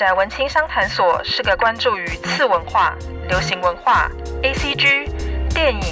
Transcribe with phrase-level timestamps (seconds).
[0.00, 2.96] 宅文青商谈所是个关注于次文化、
[3.28, 4.10] 流行文化、
[4.42, 5.06] ACG、
[5.50, 5.82] 电影、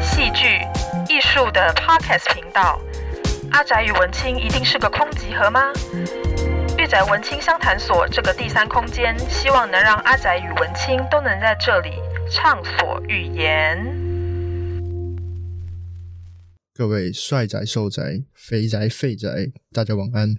[0.00, 0.58] 戏剧、
[1.06, 2.80] 艺术的 Podcast 频道。
[3.50, 5.70] 阿宅与文青一定是个空集合吗？
[6.78, 11.90] 御宅文青商谈所这个第三空间，希望能让阿宅与文青都能在这里
[12.30, 13.76] 畅所欲言。
[16.72, 19.28] 各位帅宅、瘦宅、肥宅、废宅，
[19.74, 20.36] 大家晚安，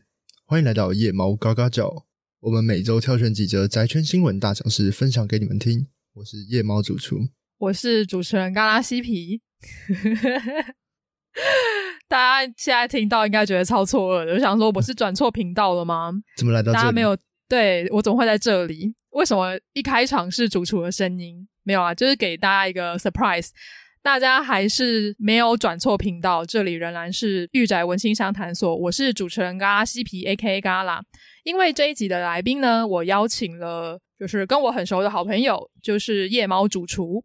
[0.48, 2.09] 欢迎来到夜猫嘎嘎叫。
[2.42, 5.88] 我们每周挑选几则宅圈新闻大小事，分享给你们听。
[6.14, 9.42] 我是夜猫主厨，我是主持人嘎拉西皮。
[12.08, 16.14] 大家现在听到应该觉得超错愕的，我想说我是转错频道了吗？
[16.38, 16.82] 怎么来到这里？
[16.82, 17.18] 大家没有，
[17.50, 18.96] 对，我怎么会在这里？
[19.10, 21.46] 为什么一开场是主厨的声音？
[21.64, 23.50] 没有啊，就是给大家一个 surprise。
[24.02, 28.74] 大家还是没有转错频道，这里仍然是御宅文青商谈所。
[28.74, 30.62] 我是主持人嘎拉西皮 A.K.A.
[30.62, 31.04] 嘎拉。
[31.50, 37.24] 因为这一集的来宾呢，我邀请了就是跟我很熟的好朋友，就是夜猫主厨。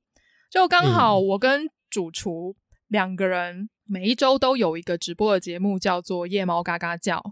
[0.50, 2.56] 就刚好我跟主厨
[2.88, 7.22] 两个人每一周都有一个直播的节目，叫做夜猫嘎嘎叫。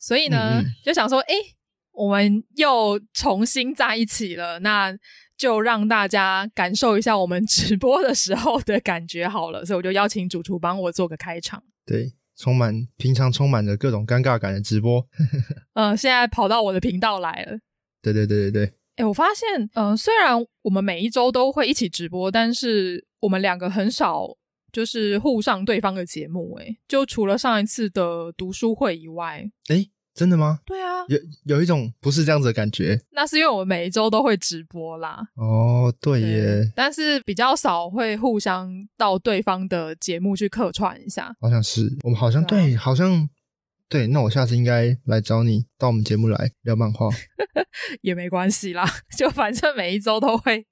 [0.00, 1.34] 所以呢，就想说，诶，
[1.92, 4.58] 我们又重新在一起了。
[4.58, 4.92] 那
[5.36, 11.62] 就让大家感受一下我们直播的时候的感觉好了，所以我就邀请主厨帮我做个开场。
[11.86, 15.06] 对，充满平常充满着各种尴尬感的直播。
[15.74, 17.58] 嗯、 呃，现在跑到我的频道来了。
[18.00, 18.72] 对对对对对。
[18.96, 24.26] 哎，我发现，嗯、呃，虽然我们每一周都会一起直播，但是我们两个很少
[24.72, 26.54] 就是互上对方的节目。
[26.54, 29.86] 哎，就除了上一次的读书会以外，哎。
[30.14, 30.58] 真的吗？
[30.66, 33.00] 对啊，有有一种不是这样子的感觉。
[33.12, 35.22] 那是因为我们每一周都会直播啦。
[35.36, 36.72] 哦，对耶对。
[36.74, 41.34] 但是比较少会互相到对方的节目去客串一下。
[41.40, 43.28] 好像是，我们好像对，对，好像
[43.88, 44.06] 对。
[44.08, 47.08] 那我下次应该来找你到我们节目来聊漫画，
[48.02, 48.84] 也没关系啦。
[49.16, 50.66] 就反正每一周都会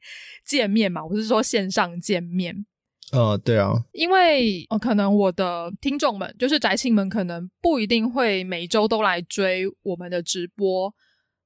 [0.44, 2.66] 见面嘛，我是说线上见面。
[3.12, 10.92] 呃，对啊，因为呃，可能我的听众们，就是宅青们，可能不一定会每周都来追我们的直播，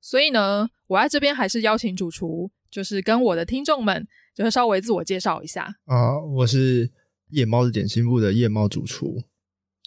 [0.00, 6.18] 所以呢，我在这边还是邀请主厨，就是跟我的听众们，就是稍微自我介绍一下啊。
[6.18, 6.90] 我是
[7.30, 9.22] 夜猫子点心部的夜猫主厨。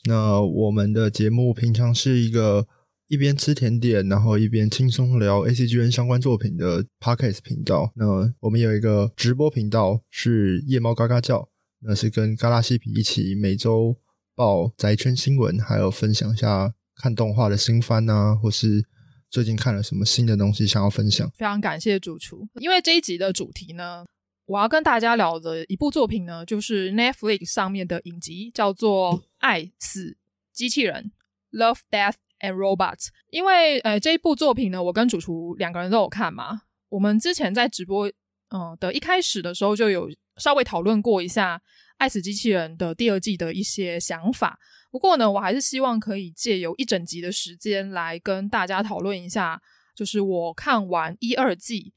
[0.05, 2.67] 那我们的节目平常是一个
[3.07, 7.91] 一边吃甜点，然后一边轻松聊 ACGN 相关作品的 Podcast 频道。
[7.95, 8.05] 那
[8.39, 11.49] 我们有一个直播频道是夜猫嘎嘎叫。
[11.87, 13.95] 那是跟嘎拉西皮一起每周
[14.33, 18.83] 报宅圈新闻，还有分享一下看动画的新番啊，或是
[19.29, 21.29] 最近看了什么新的东西想要分享。
[21.35, 24.03] 非常感谢主厨，因为这一集的主题呢，
[24.47, 30.17] 我要跟大家聊的一部作品呢，就是 Netflix 上面的影集，叫做《爱死
[30.51, 31.11] 机器人》
[31.55, 33.09] （Love, Death and Robots）。
[33.29, 36.63] 因为呃，这一部作品呢，我跟主厨两个人都有看嘛。
[36.89, 38.11] 我们之前在直播
[38.49, 40.09] 嗯、的一开始的时候就有。
[40.37, 41.57] 稍微讨论过一下
[41.97, 44.59] 《爱死机器人》的第二季的一些想法，
[44.91, 49.61] 不过呢，我还是希望可以借由一整集的时间来跟大家讨论一下，
[49.95, 51.93] 就是我看完一二季，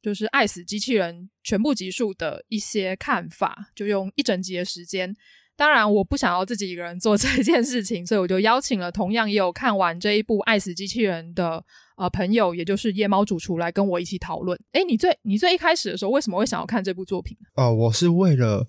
[0.00, 5.14] 就是《爱死机器人》全部集数的一些看法，就用一整集的时间。
[5.56, 11.64] 当然，我不想要自己一个人做 这件事情，所以我就邀请了同样也有看完这一部《爱死机器人》的
[11.96, 14.58] 呃朋友，也就是夜猫主厨来跟我一起讨论。
[14.72, 17.36] 哎，你最你最一开始的时候为什么会想要看这部作品？
[17.54, 18.66] 哦，我是为了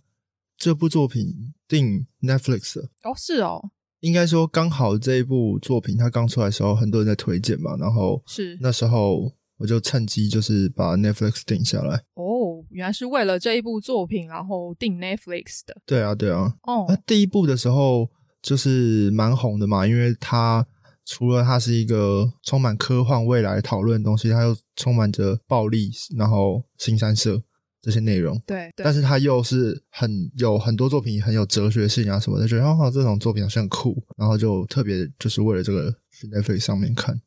[0.58, 2.90] 这部作品订 Netflix 的。
[3.04, 3.70] 哦，是哦。
[4.02, 9.32] 应该说刚好这一部作品它刚出来的时候，很多人在推荐嘛，然后是那时候。
[9.58, 11.96] 我就趁机就是把 Netflix 订下来。
[12.16, 12.43] 哦，
[12.74, 15.76] 原来是为了这一部作品，然后订 Netflix 的。
[15.86, 16.54] 对啊，对啊。
[16.64, 18.10] 哦，那第一部的时候
[18.42, 20.66] 就是蛮红的嘛，因为它
[21.06, 27.42] 除了它是一个充满科幻未来讨论的东西，它又充满着暴力，然后新三色
[27.82, 28.42] 这些内容。
[28.46, 28.84] 对，对。
[28.84, 37.22] 但是它又是很有很多作品很有哲学性啊什么的，觉得哦，这种作品好像很酷，然后就特别就是为了这个去 Netflix 上面看。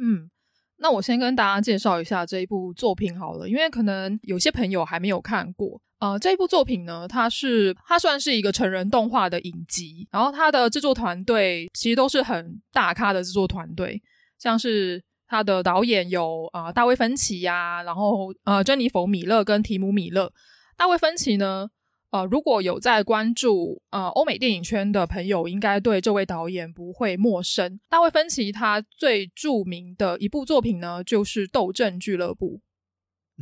[0.00, 0.30] 嗯。
[0.78, 5.80] 那我先跟大家介绍一下这一部作品好了，因为可能有些朋友还没有看过。
[5.98, 14.02] 呃，这一部作品呢，它是它算是一个成人动画的影集，然后它的制作团队其实都是很大咖的制作团队，
[14.38, 20.30] 像是它的导演有啊、大卫芬奇呀、然后呃珍妮佛米勒跟提姆米勒。
[20.76, 21.66] 大卫芬奇呢，
[22.16, 27.78] 呃，如果有在关注呃欧美电影圈的朋友，应该对这位导演不会陌生。
[27.90, 32.62] 大卫芬奇他最著名的一部作品呢，就是《斗阵俱乐部》，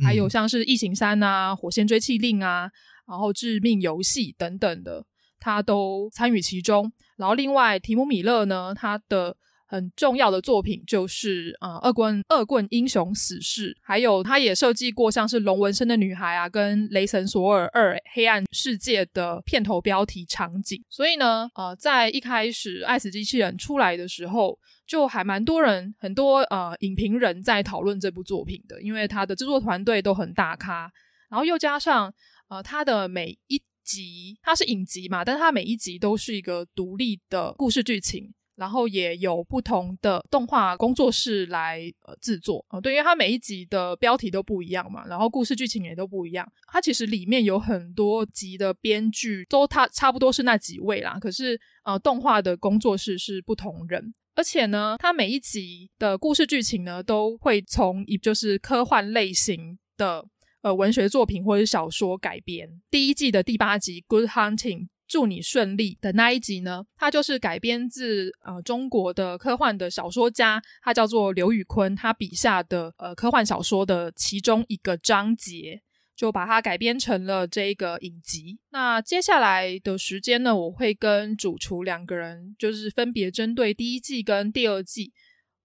[0.03, 2.69] 还有像是《异形三》啊，《火线追缉令》啊，
[3.07, 5.05] 然后《致命游戏》等等的，
[5.39, 6.91] 他都参与其中。
[7.15, 9.37] 然后另外提姆米勒呢，他的
[9.67, 20.83] 很重要的作品就是呃，恶棍恶棍英雄死侍，还有他也设计过像是龙纹身的女孩啊，跟雷神索尔二黑暗世界的片头标题场景。
[20.89, 30.91] 所以呢，呃，在一开始爱死机器人出来的时候，就还蛮多人很多呃影评人在讨论这部作品的，因为他的制作团队都很大咖，
[31.29, 32.13] 然后又加上
[32.49, 38.33] 呃他的每一集它是影集嘛，但是它每一集都是一个独立的故事剧情。
[38.55, 46.49] 然后也有不同的动画工作室来呃制作哦，对，因为它每一集的标题都不一样嘛，然后故事剧情也都不一样。
[46.71, 60.25] 它其实里面有很多集的编剧都它差不多是那几位啦，可是呃动画的工作室是不同人，而且呢，它每一集的故事剧情呢都会从一就是科幻类型的
[60.61, 62.81] 呃文学作品或者小说改编。
[62.89, 64.79] 第一季的第八集《Good Hunting》。
[65.07, 75.81] 祝你顺利的那一集呢，它就是改编自呃中国的科幻的小说家，他叫做刘宇昆，他笔下的呃科幻小说的其中一个章节，
[76.15, 78.57] 就把它改编成了这个影集。
[78.71, 85.13] 那接下来的时间呢，我会跟主厨两个人，就是分别针对第一季跟第二季，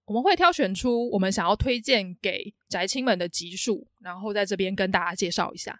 [0.05, 5.79] 我们会挑选出我们想要推荐给宅青们的集数，然后在这边跟大家介绍一下。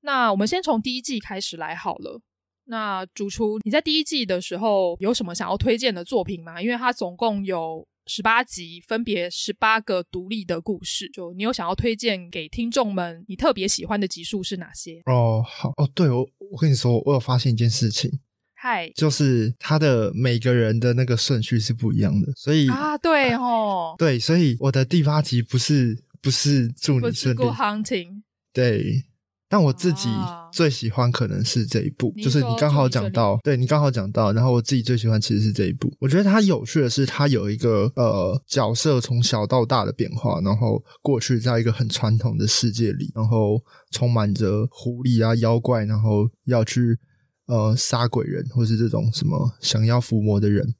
[0.00, 2.22] 那我们先从第一季开始来好了。
[2.70, 6.60] 那主厨，你在第一季的时候有什么想要推荐的作品吗？
[6.60, 11.08] 因为它总共有十八集，分别十八个独立的故事。
[11.08, 15.00] 就你有想要推荐给听众们，你特别喜欢的集数是哪些？
[15.06, 18.10] 哦，好哦，对，我我跟你说，我有发现一件事情，
[18.54, 28.22] 嗨，就是他的每个人的那个顺序是不一样的，所以啊，对哦，对，所以我的第八集不是不是祝你顺利，Good Hunting，
[28.52, 29.04] 对。
[29.48, 30.08] 但我自己
[30.52, 35.90] 最喜欢可能是这一部，啊、就是你刚好讲到，你对你刚好讲到，然后我自己最喜欢其实是这一部。
[35.98, 46.98] 我觉得它有趣的是，它有一个呃角色从小到大的变化，然后过去在一个很传统的世界里，然后充满着狐狸啊妖怪，然后要去
[47.46, 50.74] 呃杀鬼人，或是这种什么想要伏魔的人。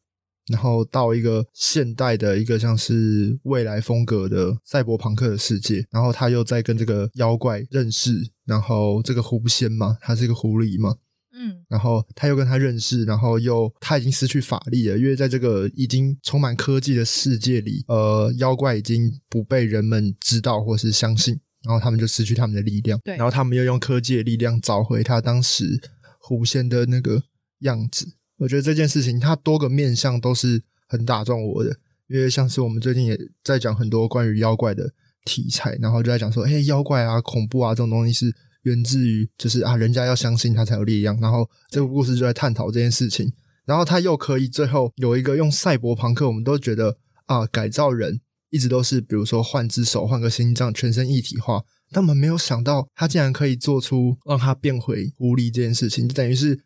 [0.48, 8.12] 然后到一个现代的一个像是未来风格的赛博朋克的世界，然后他又在跟这个妖怪认识，
[8.46, 10.96] 然后这个狐仙嘛，他是一个狐狸嘛，
[11.32, 25.80] 嗯，然后他又跟他认识，然后又他已经失去法力了，因为在这个已经充满科技的世界里，呃，妖怪已经不被人们知道或是相信，然后他们就失去他们的力量，对，然后他们又用科技的力量找回他当时
[26.20, 27.22] 狐仙的那个
[27.60, 28.14] 样子。
[28.38, 31.76] 我觉得这件事情，它多个面向都是很打中我的，
[32.06, 34.88] 因为像是我们最近也在讲很多关于妖怪的
[35.24, 38.32] 题材，然后就在讲说，哎，妖怪啊、恐怖啊这种东西是
[38.62, 41.18] 源自于，就是啊，人家要相信他才有力量。
[41.20, 43.28] 然后这个故事就在探讨这件事情，
[43.64, 46.96] 然后他又可以最后有一个用赛博朋克，我们都觉得
[47.26, 48.20] 啊，改造人
[48.50, 51.60] 一直都是，比如说换只手、换个心脏、全身一体化，
[51.90, 56.60] 但我们没有想到他竟然可以做出让他变回狐狸这件事情，就等于是。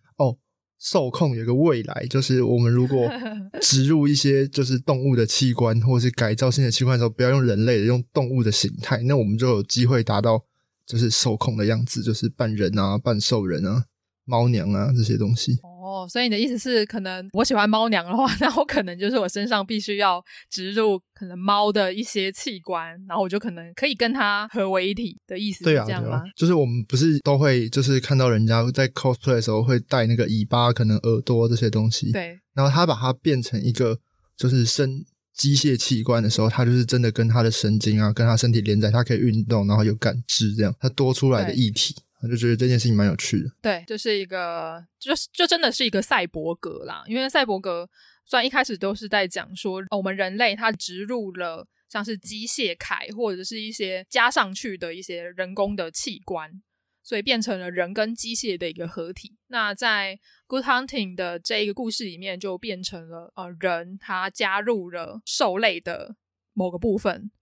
[0.83, 3.09] 受控有个未来，就是我们如果
[3.63, 10.45] 植入一些就是动物的器官，或者是改造性的器官的时候，不要用人类的，用动物的形态，那我们就有机会达到
[10.85, 13.85] 就是受控的样子，就是半人啊、半兽人啊、
[14.25, 15.57] 猫娘啊这些东西。
[15.93, 26.23] 哦，所以你的意思是，可能我喜欢猫娘的话， 那我可能就是我身上必须要植入可能猫的一些器官，然后我就可能可以跟它合为一体的意思，是这样吗？
[26.37, 32.39] 就是我们不是都会就是看到人家在 cosplay 的时候会带那个尾巴、可能耳朵这些东西，对。
[32.55, 33.99] 然后他把它变成一个
[34.37, 41.95] 就是生机械器官的时候，他就是真的跟他的神经啊，跟他身体连在，它可以运动，然后有感知，这样它多出来的异体。
[42.23, 47.03] 我就觉得这件事情蛮有趣的，对，就是一个，就就真的是一个赛博格啦。
[47.09, 47.91] 因为赛博格
[48.25, 56.63] 虽然一开始都是在讲说，我们人类它植入了像是机械铠或者是一些加上去的一些人工的器官，
[57.03, 59.37] 所以变成了人跟机械的一个合体。
[59.49, 66.15] 那在 Good Hunting 的这一个故事里面，就变成了呃人他加入了兽类的
[66.53, 67.33] 某个部分，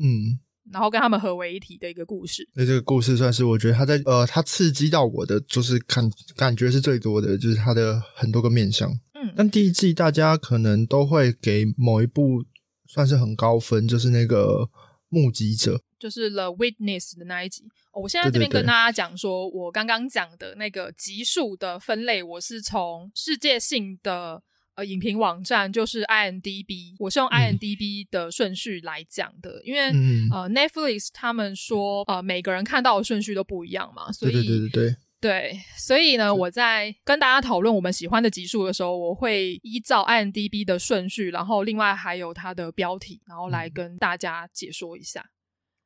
[0.00, 0.40] 嗯。
[0.72, 2.48] 然后跟他们合为一体的一个故事。
[2.54, 8.90] 那这个故事算是我觉得他在呃，他刺激到我的，就是感感觉是最多的，就是他的很多个面向。
[9.14, 12.44] 嗯，但第一季大家可能都会给某一部
[12.86, 14.68] 算是很高分，就是那个
[15.08, 17.64] 目击者，就是 The Witness 的那一集。
[17.92, 24.42] 哦，我现在这边跟大家讲说，对对对，我刚刚讲的那个集数的分类，我是从世界性的。
[24.76, 34.96] 呃，影评网站就是 IMDB，我是用 IMDB 的顺序来讲的，嗯、因为、嗯、呃 Netflix 他们说呃每个人看到的顺序都不一样嘛，所以对对对对。
[35.18, 45.22] 对，所以呢，我在跟大家讨论我们喜欢的集数的时候，我会依照 IMDB 的顺序，然后另外还有它的标题，然后来跟大家解说一下。
[45.22, 45.32] 嗯、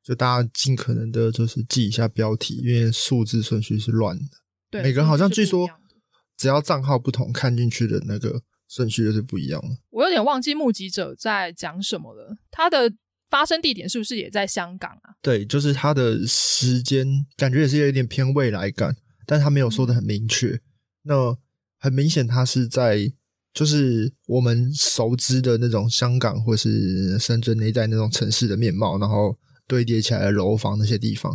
[0.03, 4.23] 就大家尽可能的，就是记一下标题，因为数字顺序是乱的。
[4.69, 5.67] 对，每个人好像据说，
[6.35, 8.41] 只要账号不同，看进去的那个
[8.71, 9.69] 顺序就是不一样了。
[9.89, 12.93] 我有点忘记目击者在讲什么了，他的。
[13.31, 15.15] 发生地点是不是也在香港啊？
[15.21, 18.93] 对，就是它的时间感觉也是有一点偏未来感，
[19.25, 20.49] 但他没有说的很明确。
[20.49, 20.61] 嗯、
[21.03, 21.37] 那
[21.79, 23.09] 很明显，它是在
[23.53, 31.33] 就是我们熟知的那种香港或是深圳那一带那种城市的面貌，然后堆叠起来的楼房那些地方，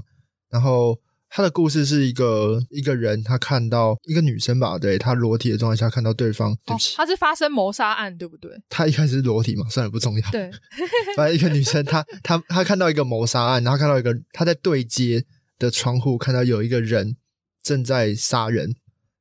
[0.51, 1.01] 然后。
[1.37, 8.51] 他的故事是一个一个人，他看到一个女生吧，对，他裸体的状态下看到对方，对不起，他、哦、是发生谋杀案，对不对？
[8.71, 10.31] 他一开始是裸体嘛，算了，不重要。
[10.31, 10.51] 对，
[11.15, 15.27] 反正一个女生，她她她看到一个谋杀案，然后看到一个她在对街
[15.59, 17.15] 的窗户看到有一个人
[17.63, 18.75] 正在杀人，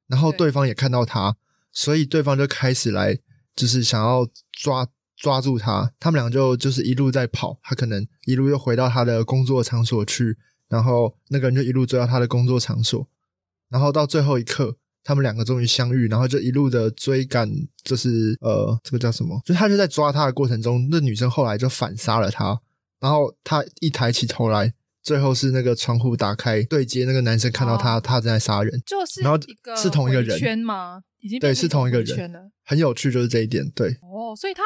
[0.08, 1.36] 然后对方也看到他，
[1.74, 3.20] 所以对方就开始来
[3.58, 10.38] 就是想要抓抓住他，他们俩就就是一路在跑，他可能一路又回到他的工作场所去。
[10.68, 13.08] 然后那个人就一路追到他的工作场所，
[13.70, 17.50] 然后到最后一刻，他们两个终于相遇，然后就一路的追赶，
[17.84, 19.40] 就是呃，这个叫什么？
[19.46, 22.60] 就他就在抓他的过程中，那女生后来就反杀了他，
[23.00, 29.40] 然后他一抬起头来，最后是那个窗户打开，对接那个男生看到他，哦、他正在杀人，就是然后
[29.76, 31.02] 是同一个人圈吗？
[31.20, 34.62] 已经对，是同一个人，很有趣，就是这一点，对哦，所以他。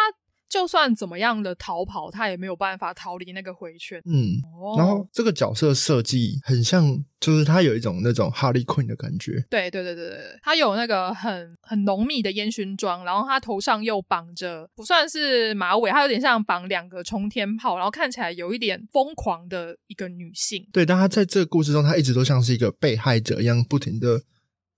[0.49, 4.01] 就算怎么样的逃跑，他也没有办法逃离那个回圈。
[4.05, 9.33] 嗯，哦、然后这个角色设计很像，就是他有一种那种哈利奎因的感觉。
[9.49, 20.67] 对对对对对，他有那个很很浓密的烟熏妆，然后他头上又绑着不算是马尾，他有点像绑两个冲天炮，然后看起来有一点疯狂的一个女性。
[20.73, 24.19] 对，但他在这个故事中，他一直都像是一个被害者一样，不停的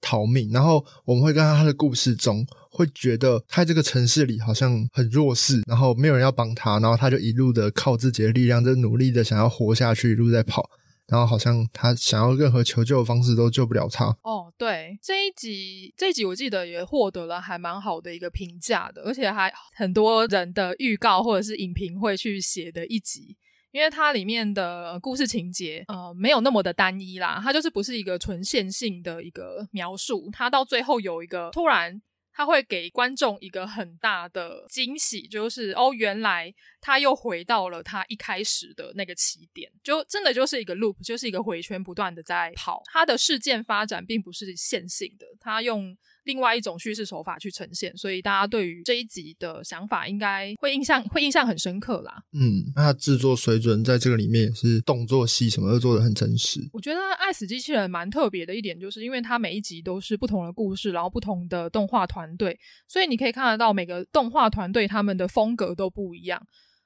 [0.01, 0.50] 逃命。
[0.51, 2.46] 然后我们会跟他的故事中。
[2.74, 10.70] 会觉得他这个城市里好像很弱势，然后没有人要帮他，然后他就一路的靠自己的力量，就努力的想要活下去，一路在跑，
[11.05, 14.05] 然后好像他想要任何求救的方式都救不了他。
[14.24, 23.36] 哦，对，这一集这一集我记得也获得了还蛮好的一个评价的，而且还很多人的预告或者是影评会去写的一集，
[23.72, 32.01] 因为它里面的故事情节呃没有那么的单一啦，它就是不是一个纯线性的一个描述，它到最后有一个突然。
[32.34, 42.82] 他会给观众一个很大的惊喜，就是哦，原来他又回到了他一开始的那个起点，就真的就是一个 loop，就是一个回圈，不断的在跑。
[42.86, 45.96] 他的事件发展并不是线性的，他用。
[46.24, 52.24] 另外一种叙事手法去呈现，所以大家对于这一集的想法应该会印象会印象很深刻啦。
[52.34, 56.60] 嗯，那它制作水准在这个里面也是动作戏什么都做得很真实。
[56.74, 66.42] 我觉得《爱死机器人》蛮特别的一点，就是因为它每一集都是不同的故事，然后不同的动画团队，所以你可以看得到每个动画团队他们的风格都不一样，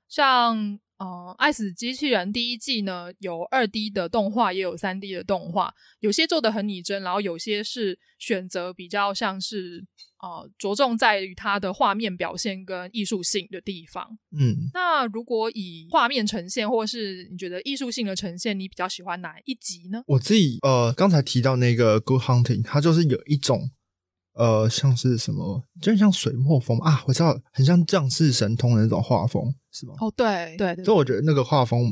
[0.08, 0.80] 像。
[0.98, 9.86] 呃，爱死机器人第一季呢，有二 D 的动画，也有三 D 的动画，有些做的很拟真，然后有些是选择比较像是
[10.22, 14.18] 呃，着重在于它的画面表现跟艺术性的地方。
[14.32, 20.02] 嗯，那如果以画面呈现，或是你觉得艺术性的呈现，你比较喜欢哪一集呢？
[20.08, 23.70] 我自己呃，刚才提到那个 Good Hunting，它就是有一种。
[24.36, 29.94] 呃，像是什么，就很像水墨风啊，我知道，很像降世神通的那种画风，是吗？
[30.00, 31.90] 哦，对对对，所以我觉得那个画风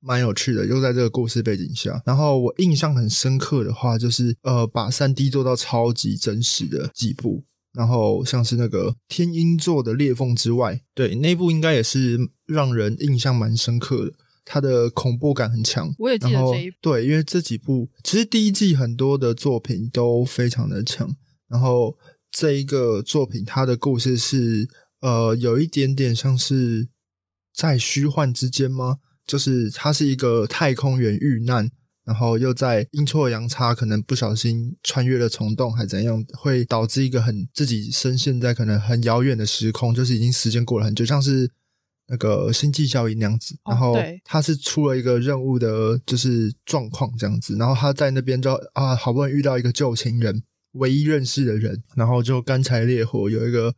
[0.00, 2.02] 蛮有趣的，又在这个故事背景下。
[2.04, 14.12] 然后我印象很深刻的话，就是呃，把三 D 做到超级真实的几部，然后像是那个天鹰座的裂缝之外，对，那部应该也是让人印象蛮深刻的，
[14.44, 15.94] 它的恐怖感很强。
[15.98, 21.08] 我也记得这一部，对，因为这几部其实第一季很多的作品都非常的强。
[21.48, 21.96] 然后
[22.30, 24.68] 这一个作品，它的故事是
[25.00, 26.88] 呃，有一点点像是
[27.54, 28.98] 在虚幻之间吗？
[29.26, 31.70] 就是它是一个太空人遇难，
[32.04, 41.50] 然后又在阴错阳差，可能不小心穿越了虫洞，还怎样，会导致一个很自己深陷在可能很遥远的时空，就是已经时间过了很久，像是
[42.06, 43.56] 那个星际效应那样子。
[43.64, 47.56] 然后他是出了一个任务的，就是状况这样子。
[47.56, 50.42] 然后他在那边就啊，好不容易遇到一个旧情人。
[50.76, 53.74] 唯一认识的人，然后就干柴烈火，有一个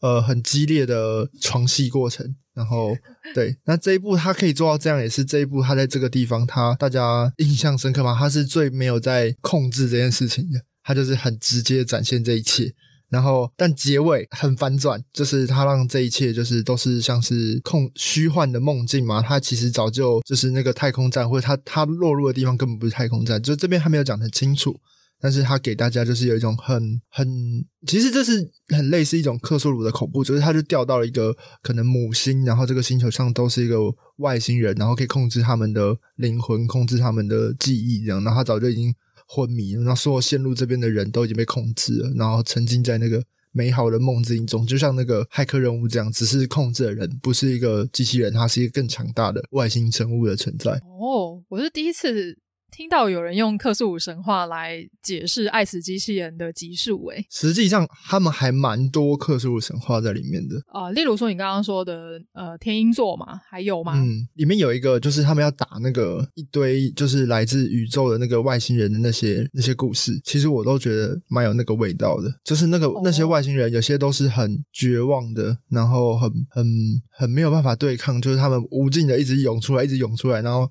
[0.00, 2.34] 呃很激烈的床戏过程。
[2.54, 2.94] 然后
[3.34, 8.14] 对，那这一部他可以做到这样，也是这一部他在这个地方他大家印象深刻吗？
[8.18, 12.74] 他是最没有在控制这件事情的，他就是很直接展现这一切。
[13.08, 19.20] 然后但结尾很反转，就是他让这一切就是都是像是空虚幻的梦境嘛。
[19.20, 24.80] 他其实早就就是那个太空站，或者他他落入的地方根本不是太空站，就这边还没有讲得很清楚。
[25.22, 33.78] 但是他给大家就是有一种很很，其实这是很类似一种克苏鲁的恐怖，就是他就掉到了一个可能母星，然后这个星球上都是一个
[34.16, 38.92] 外星人，然后可以控制他们的灵魂，控制他们的记忆，这样，然后他早就已经
[39.28, 50.72] 昏迷了，然后所有线路这边的人都已经被控制了，然后沉浸在那个美好的梦境中，就像那个骇客任务这样，只是控制的人不是一个机器人，它是一个更强大的外星生物的存在。
[50.72, 52.36] 哦，我是第一次。
[52.72, 60.56] 听到有人用克苏鲁神话来解释爱死机器人的集数，诶，实际上他们还蛮多克苏鲁神话在里面的。
[60.68, 63.92] 啊、呃，例如说你刚刚说的呃天鹰座嘛，还有吗？
[63.94, 76.66] 嗯，里面有一个就是他们要打那个一堆就是来自宇宙的那个外星人的那些那些故事，其实我都觉得蛮有那个味道的，就是那个、哦、那些外星人有些都是很绝望的，然后很很
[77.10, 80.66] 很没有办法对抗，就是他们无尽的一直涌出来，一直涌出来，然后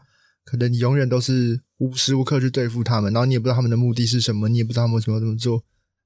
[0.52, 1.62] 可能你永远都是。
[1.82, 5.60] 无时无刻去对付他们，然后你也不知道他们的目的是什么，你也不知道他们为什么要这么做。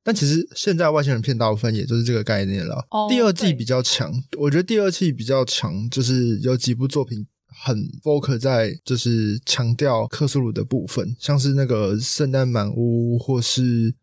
[0.05, 2.75] 但其实现在外星人骗大部分也就是这个概念了。
[2.91, 7.27] Oh, 第二季比较强，我觉得第二季比较强，就是有几部作品
[7.65, 13.93] 很 focus 在就是强调克苏鲁的部分，像是那个圣诞满屋或是。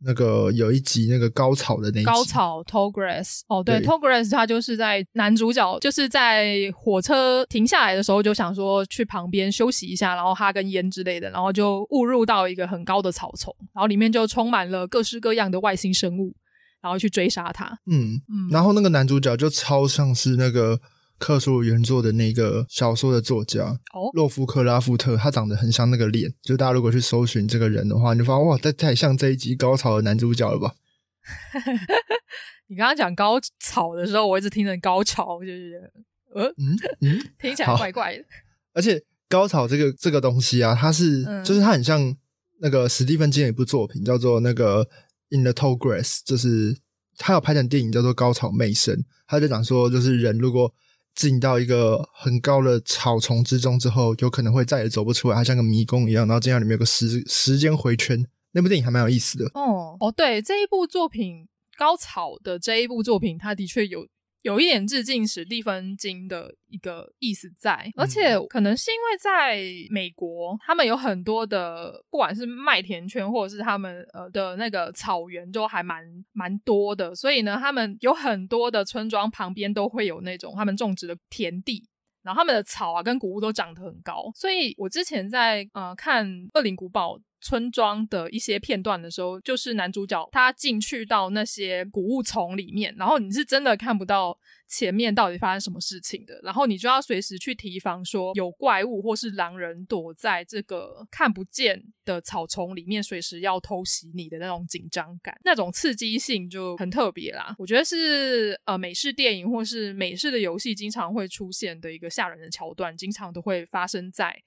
[0.00, 16.34] 那个有一集那个高潮的那一集高潮 Tall Grass 哦，对，对 Tall Grass 他就是在男主角就是在火车停下来的时候就想说去旁边休息一下，然后哈根烟之类的，然后就误入到一个很高的草丛，然后里面就充满了各式各样的外星生物，
[16.80, 17.66] 然后去追杀他。
[17.86, 20.80] 嗯嗯，然后那个男主角就超像是那个。
[21.18, 30.74] 克苏鲁原作的那个小说的作家哦，洛夫克拉夫特，他长得很像那个脸，就大家如果去搜寻这个人的话，你就发现哇，这太像这一集高潮的男主角了吧？
[32.68, 35.90] 你刚刚讲高潮的时候，我一直听着高潮，就是
[36.34, 38.24] 呃嗯嗯，听起来怪怪的。
[38.74, 42.14] 而且高潮这个这个东西啊，它是、嗯、就是它很像
[42.60, 44.84] 那个史蒂芬金的一部作品，叫做那个
[45.30, 46.76] 《In the Tall Grass》，就是
[47.16, 48.94] 他有拍成电影叫做《高潮魅声》，
[49.26, 50.72] 他就讲说，就是人如果
[51.18, 56.24] 进到一个很高的草丛之中之后，有可能会再也走不出来，它像个迷宫一样。
[56.28, 59.46] 然后这样里面有个时时间回圈，那部电影还蛮有意思的。
[59.54, 64.06] 哦哦，对，这一部作品高草的这一部作品，它的确有。
[64.42, 69.58] 有一点致敬史蒂芬金的一个意思在，而且可能是因为在
[69.90, 81.84] 美国，他们有很多的，不管是麦田圈或者是他们呃的那个草原，都还蛮蛮多的，所以呢，他们有很多的村庄旁边都会有那种他们种植的田地，
[82.22, 87.16] 然后他们的草啊跟谷物都长得很高，所以我之前在呃看《恶灵古堡》。
[87.40, 107.54] 村庄的一些片段的时候，就是男主角他进去到那些谷物丛里面，然后你是真的看不到前面到底发生什么事情的，然后你就要随时去提防说有怪物或是狼人躲在这个看不见的草丛里面，随时要偷袭你的那种紧张感，那种刺激性就很特别啦。
[107.58, 114.42] 我觉得是呃美式电影或是美式的游戏经常会出现的一个吓人的桥段，经常都会发生在。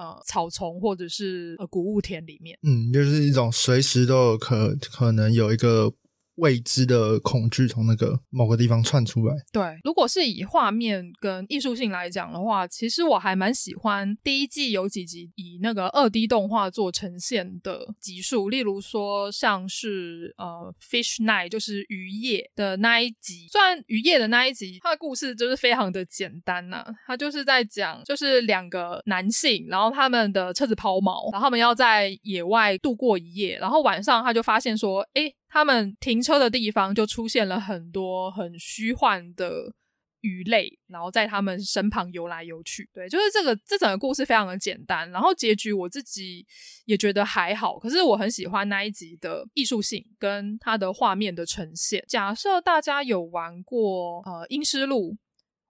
[0.00, 5.92] 呃，草丛或者是呃谷物田里面，嗯，就是一种随时都有可可能有一个。
[6.40, 9.34] 未知的恐惧从那个某个地方窜出来。
[9.52, 23.46] 对，如果是以画面跟艺术性来讲的话，其实我还蛮喜欢第一季有几集以那个二 D 动画做呈现的集数，例如说像是呃 Fish Night，就是渔业的那一集。
[23.50, 35.30] 虽然渔业的那一集，它的故事就是非常的简单呐、它就是在讲就是两个男性，然后他们的车子抛锚，然后他们要在野外度过一夜，然后晚上他就发现说，哎。
[35.50, 39.74] 他们停车的地方就出现了很多很虚幻的
[40.20, 42.88] 鱼类，然后在他们身旁游来游去。
[42.92, 46.46] 对，就是这个这整个故事非常的简单，然后结局我自己
[46.84, 47.78] 也觉得还好。
[47.78, 52.04] 可是我很喜欢那一集的艺术性跟它的画面的呈现。
[52.06, 55.12] 假设大家有玩过呃《阴尸路》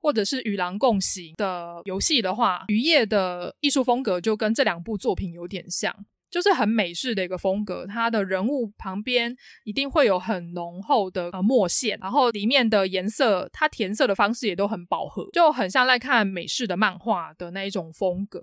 [0.02, 5.94] 或者是《与狼共行》的游戏的话，渔业的艺术风格就跟这两部作品有点像。
[6.30, 18.40] 就是很美式的一个风格，它的人物旁边一定会有很浓厚的呃墨线，然后里面的颜色，它填色的方式也都很饱和，就很像在看美式的漫画的那一种风格。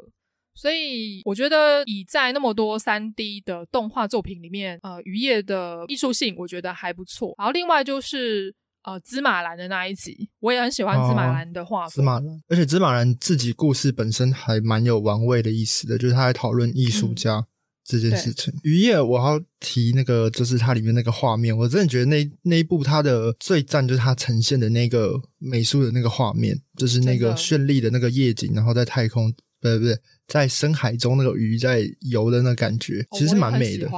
[0.54, 7.36] 所以我觉得，以在那么多三 D 的动画作品里面，呃，渔业的艺术性我觉得还不错。
[7.38, 11.92] 然后另外就是呃，芝麻兰的那一集，我也很喜欢芝麻兰的画风。
[11.92, 17.38] 芝麻兰，而且芝麻兰自己故事本身还蛮有玩味的意思的，就是他在讨论艺术家。
[17.38, 17.46] 嗯
[17.88, 29.98] 这件事情，渔业我要提那个，就是它里面那个画面，我真的觉得那那一部它的最赞就是它呈现的那个美术的那个画面，就是那个绚丽的那个夜景，然后在太空，不对不对，
[30.28, 33.90] 在深海中那个鱼在游的那个感觉，其实是蛮美的。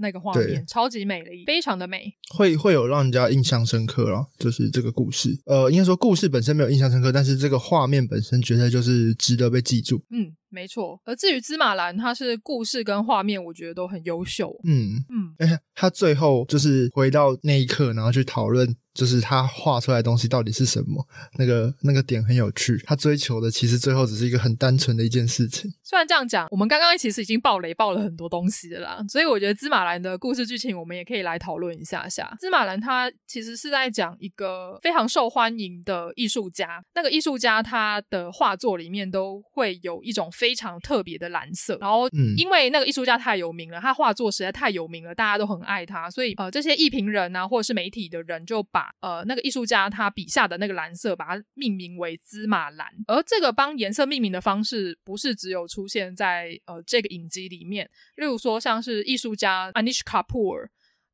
[0.00, 10.02] 那个画面，超级美丽，非常的美，会会有让人家印象深刻啊，就是这个故事，呃，应该说故事本身没有印象深刻，但是这个画面本身觉得就是值得被记住。
[10.10, 11.00] 嗯，没错。
[11.04, 14.58] 而至于芝麻兰，它是故事跟画面，我觉得都很优秀。
[14.64, 18.74] 嗯嗯，哎、欸，他最后就是回到那一刻，然后去讨论。
[18.92, 21.06] 就是他画出来的东西到底是什么？
[21.38, 22.76] 那个那个点很有趣。
[22.84, 25.70] 他追求的其实最后只是一个很单纯的一件事情。
[25.82, 32.36] 虽然这样讲，我们刚刚其实已经爆雷爆了很多东西了啦，所以我觉得芝麻兰的故事剧情我们也可以来讨论一下下。
[32.40, 41.78] 芝麻兰他其实是在讲一个非常受欢迎的艺术家，那个艺术家他的画作里面都会有一种非常特别的蓝色。
[41.80, 52.88] 然后，因为那个艺术家太有名了，他画作实在太有名了，大家都很爱他，所以呃，这些艺评人啊，或者是媒体的人就把把呃，那个艺术家他笔下的那个蓝色，把它命名为芝麻蓝。
[53.06, 57.88] 而这个帮颜色命名的方式，不是只有出现在呃这个影集里面。
[58.16, 60.68] 例如说，像是艺术家 Anish Kapoor，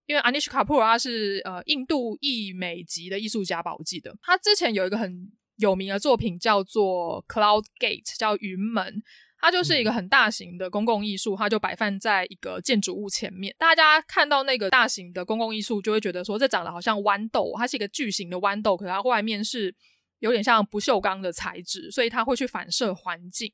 [0.06, 9.02] 因为 Anish Kapoor 他是呃印度裔美籍的艺术家吧，我记得他之前有一个很有名的作品叫做 Cloud Gate，叫云门。
[9.46, 13.54] 它就是一个很大型的公共艺术，它就摆放在一个建筑物前面。
[13.56, 19.72] 大家看到那个大型的公共艺术，就会觉得说，这长得好像豌豆，它是一个巨型的豌豆，可是它外面是
[20.18, 23.52] 有点像不锈钢的材质，所以它会去反射环境。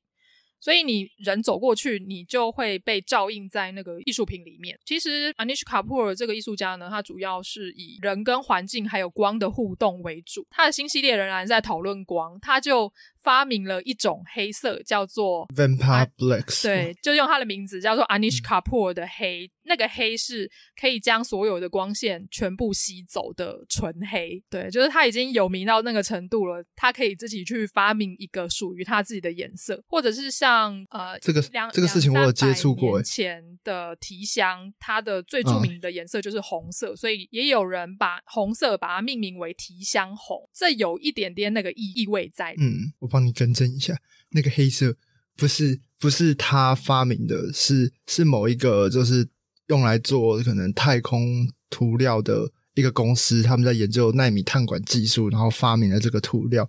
[0.59, 4.79] 所以你人走过去，你就会被照映在那个艺术品里面。
[4.87, 10.47] 其实 Anish Kapoor 这个艺术家呢，他主要是以人跟环境还有光的互动为主。
[10.49, 12.91] 他的新系列仍然在讨论光，他就
[13.23, 16.63] 发明了一种黑色，叫做 Vampire Blacks。
[16.63, 19.47] 对，就用他的名字叫做 Anish Kapoor 的黑。
[19.47, 42.53] 嗯那个黑是可以将所有的光线全部吸走的纯黑，对，就是他已经有名到那个程度了，他可以自己去发明一个属于他自己的颜色，或者是像呃这个两这个事情我有接触过，年前的提香，它的最著名的颜色就是红色，嗯，所以也有人把红色把它命名为提香红，这有一点点那个意意味在。
[42.59, 43.95] 嗯，我帮你更正一下，
[44.31, 44.97] 那个黑色
[45.37, 49.29] 不是不是他发明的，是是某一个就是。
[49.69, 56.69] 用来做可能太空涂料的一个公司，他们在研究纳米碳管技术，然后发明了这个涂料，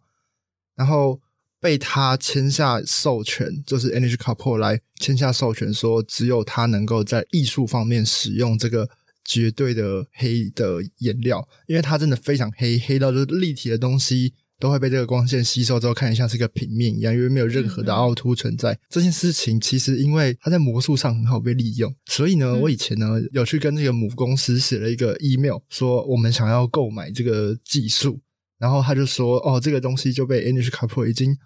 [0.76, 1.20] 然后
[1.60, 8.88] 被他签下授权，就是 Anish Kapoor 来签下授权，说只有他能够在艺术方面使用这个
[9.26, 14.34] 绝对的黑的颜料，因为它真的非常黑，黑到就是立体的东西。
[14.64, 18.72] 都会被这个光线吸收之后，看起来像是一个平面一样，因为没有任何的凹凸存在。
[18.72, 28.22] 嗯、这件事情其实因为它在魔术上很好被利用，所以呢，嗯、我以前呢有去跟这个母公司写了一个 email，说我们想要购买这个技术，
[28.58, 31.38] 然后他就说，哦，这个东西就被 Anish Kapoor 已经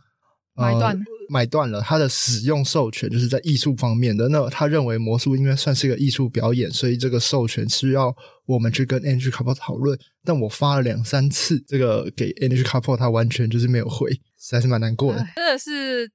[0.58, 1.00] 买断。
[1.30, 4.30] 买断了他的使用授权，就是在艺术方面的。
[4.30, 8.16] 那他认为魔术应该算是个艺术表演，所以这个授权需要
[8.46, 10.00] 我们去跟 Anish Kapoor 讨论。
[10.24, 15.20] 但我发了两三次这个给 Anish Kapoor，他完全就是没有回，实在是蛮难过的。
[15.36, 16.10] 真的是。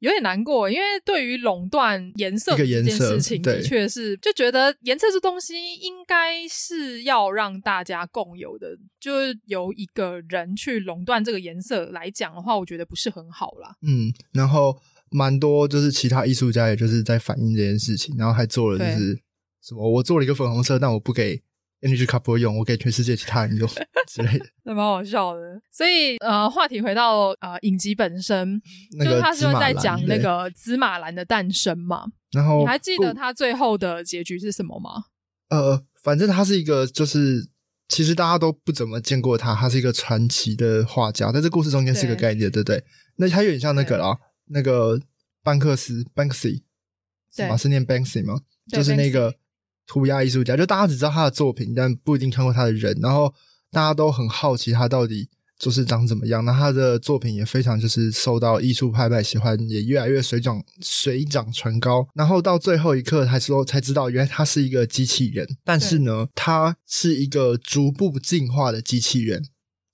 [0.00, 8.68] 有点难过，因为对于垄断颜色这件事情，的确是就觉得颜色这东西应该是要让大家共有的，
[9.00, 13.74] 就是由一个人去垄断这个颜色来讲的话，我觉得不是很好啦。
[13.82, 14.76] 嗯，然后
[15.10, 19.18] 蛮多就是其他艺术家，也就是在反映这件事情，然后还做了就是
[19.62, 21.42] 什么，我做了一个粉红色，但我不给。
[21.80, 23.68] Anish Kapoor 用，我给全世界其他人用
[24.08, 25.60] 之类的，那蛮好笑的。
[25.70, 28.60] 所以呃，话题回到呃影集本身，
[28.98, 32.04] 那个、就是他是在讲那个芝麻兰的诞生嘛。
[32.32, 35.04] 然后你还记得他最后的结局是什么吗？
[35.50, 37.48] 呃，反正他是一个，就是
[37.88, 42.84] 其实大家都不怎么见过他，他是一个传奇的画家，在这故事中间是一个概念，对不对，对？
[43.16, 45.00] 那他有点像那个啦，那个
[45.44, 46.62] 班克斯 （Banksy），
[47.36, 48.40] 对，是念 Banksy 吗？
[48.66, 49.36] 就是那个。
[49.88, 52.96] 涂鸦艺术家，就大家只知道他的作品，但不一定看过他的人。
[53.02, 53.34] 然后
[53.72, 56.44] 大家都很好奇他到底就是长怎么样。
[56.44, 62.06] 那他的作品也非常就是受到艺术派别喜欢，也越来越水涨水涨船高。
[62.14, 65.48] 然后到最后一刻，才说才知道原来他是一个机器人。
[65.64, 69.42] 但是呢，他是一个逐步进化的机器人，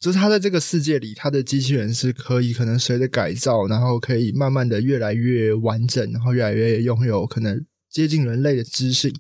[0.01, 9.15] 就是他在这个世界里，他的机器人是可以可能随着改造，然后可以慢慢的越来越完整，然后越来越拥有可能接近人类的知性。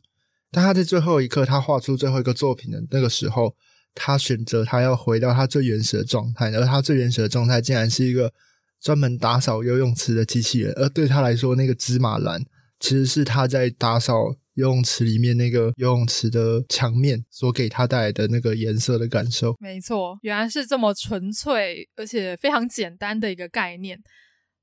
[0.54, 3.52] 但他在最后一刻，他画出最后一个作品的那个时候，
[3.92, 8.32] 他选择他要回到他最原始的状态，而他最原始的状态竟然是一个
[8.80, 10.72] 专门打扫游泳池的机器人。
[10.76, 12.40] 而对他来说，那个芝麻蓝
[12.78, 19.56] 其实是他在打扫游泳池里面那个游泳池的墙面所给他带来的那个颜色的感受。
[19.58, 24.00] 没错，原来是这么纯粹而且非常简单的一个概念。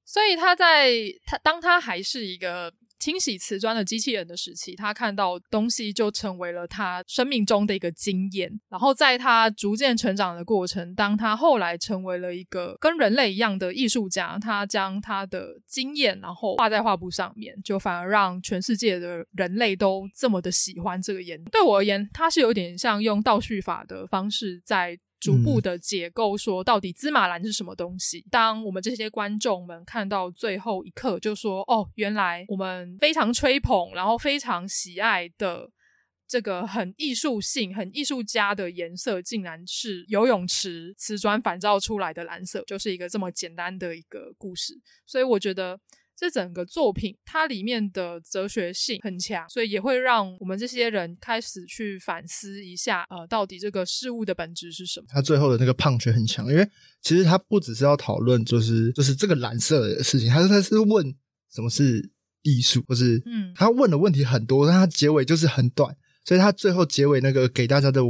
[0.06, 0.89] 所以他在
[1.25, 2.71] 他当他还是一个。
[3.01, 8.61] 清洗瓷砖的机器人的时期，他看到东西就成为了他生命中的一个经验。
[8.69, 21.43] 然后在他逐渐成长的过程，当他后来成为了一个跟人类一样的艺术家，他将他的经验然后画在画布上面，就反而让全世界的人类都这么的喜欢这个颜。
[21.45, 24.99] 对我而言，他是有点像用倒叙法的方式在。
[25.21, 28.25] 逐步的解构，说到底芝麻蓝是什么东西？
[28.31, 35.69] 当我们这些观众们看到最后一刻，就说：“哦，原来我们非常吹捧，然后非常喜爱的
[36.27, 44.73] 这个很艺术性、很艺术家的颜色，竟然是游泳池瓷砖反照出来的蓝色，就是一个这么简单的一个故事。”
[45.05, 45.79] 所以我觉得。
[46.21, 55.07] 这整个作品，它里面的哲学性很强，所以也会让我们这些人开始去反思一下，呃，到底这个事物的本质是什么？
[55.10, 56.69] 他最后的那个 punch 很强，因为
[57.01, 61.03] 其实他不只是要讨论，就是就是这个蓝色的事情，他是他是问
[61.51, 62.07] 什么是
[62.43, 68.01] 艺术，或是嗯，他问的问题很多，但他结尾就是很短，所以他最后结尾那个给大家的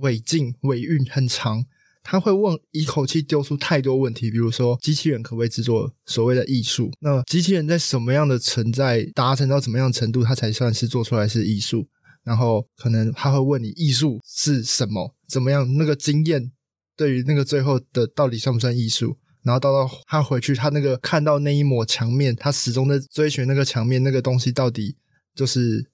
[0.00, 1.66] 尾劲尾韵很长。
[2.10, 6.90] 他会问，一口气丢出太多问题，比如说机器人可不可以制作所谓的艺术？
[7.00, 11.86] 那机器人在什么样的存在达成到什么样的程度，它才算是做出来是艺术？
[12.24, 15.14] 然后可能他会问你，艺术是什么？
[15.28, 15.76] 怎么样？
[15.76, 16.50] 那个经验
[16.96, 19.14] 对于那个最后的到底算不算艺术？
[19.42, 24.96] 然后到到他回去，他那个看到那一抹墙面，他始终在追寻那个墙面那个东西到底
[25.34, 25.86] 就是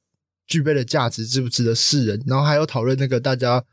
[0.46, 2.22] 具备的价值，值不值得世人？
[2.24, 3.64] 然后还有讨论那个大家。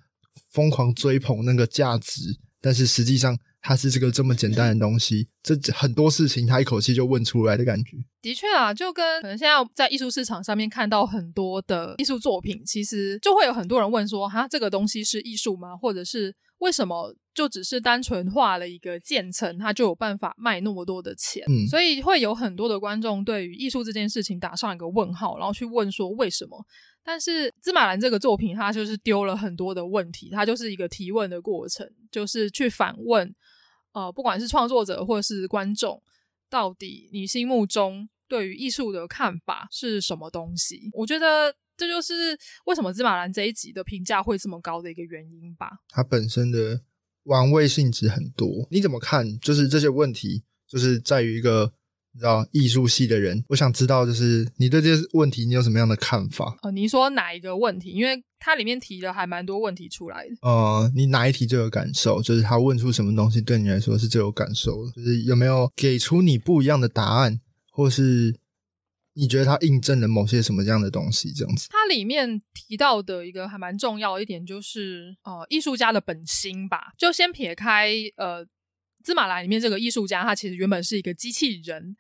[0.50, 2.22] 疯狂追捧那个价值，
[2.60, 7.98] 但是实际上它是这个这么简单的东西，这很多事情他一口气就问出来的感觉。
[8.22, 15.76] 的确啊，就跟可能现在在艺术市场上面看到很多的艺术作品，其实就会有很多人问说：“哈，这个东西是艺术吗？
[15.76, 26.64] 或者是为什么就只是单纯画了一个渐层，它就有办法卖那么多的钱？”嗯，所以会有很多的观众对于艺术这件事情打上一个问号，然后去问说为什么。
[27.04, 33.34] 但是芝麻蓝这个作品，它就是丢了很多的问题，它就是一个提问的过程，就是去反问，
[33.94, 36.02] 呃，不管是创作者或者是观众，
[36.50, 40.90] 到底你心目中对于艺术的看法是什么东西？
[40.94, 45.72] 我觉得这就是为什么芝麻蓝这一集的评价会这么高的一个原因吧。
[45.90, 46.82] 它本身的
[47.24, 49.40] 玩味性质很多，你怎么看？
[49.40, 51.74] 就是这些问题，就是在于一个。
[52.14, 56.58] 你知道艺术系的人，我想知道，就是你对这些问题，你有什么样的看法？
[56.62, 57.90] 呃，你说哪一个问题？
[57.92, 60.36] 因为它里面提了还蛮多问题出来的。
[60.42, 62.22] 呃，你哪一题最有感受？
[62.22, 64.92] 就是他问出什么东西对你来说是最有感受的？
[64.92, 67.40] 就是有没有给出你不一样的答案，
[67.72, 68.36] 或是
[69.14, 71.32] 你觉得它印证了某些什么这样的东西？
[71.32, 76.92] 这样子，它里面提到的一个还蛮重要的一点，就是呃，艺术家的本心吧。
[76.98, 78.46] 就先撇开呃。
[79.04, 81.96] 芝麻蓝里面这个艺术家，他其实原本是一个机器人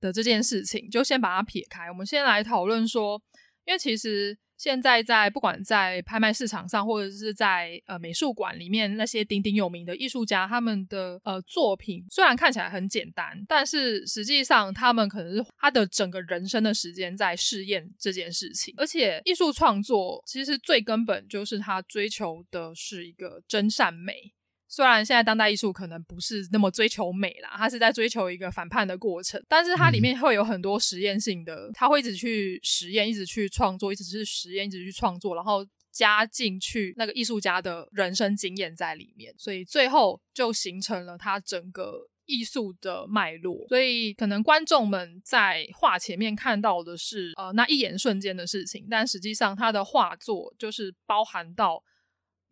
[0.00, 1.90] 的这件事情，就先把它撇开。
[1.90, 3.20] 我们先来讨论说，
[3.64, 18.72] 因为其实现在在不管在拍卖市场上，或者是在呃美术馆里面，那些鼎鼎有名的艺术家，他们的呃作品虽然看起来很简单，但是实际上他们可能是他的整个人生的时间在试验这件事情。
[18.76, 24.32] 而且艺术创作其实最根本就是他追求的是一个真善美。
[24.74, 43.64] 虽然现在当代艺术可能不是那么追求美啦，它是在追求一个反叛的过程，但是它里面会有很多实验性的，它会一直去实验，一直去创作，一直是实验，一直去创作，然后加进去那个艺术家的人生经验在里面，所以最后就形成了它整个艺术的脉络。
[43.68, 51.84] 所以可能观众们在画前面看到的是呃那一眼瞬间的事情，但实际上他的画作就是包含到。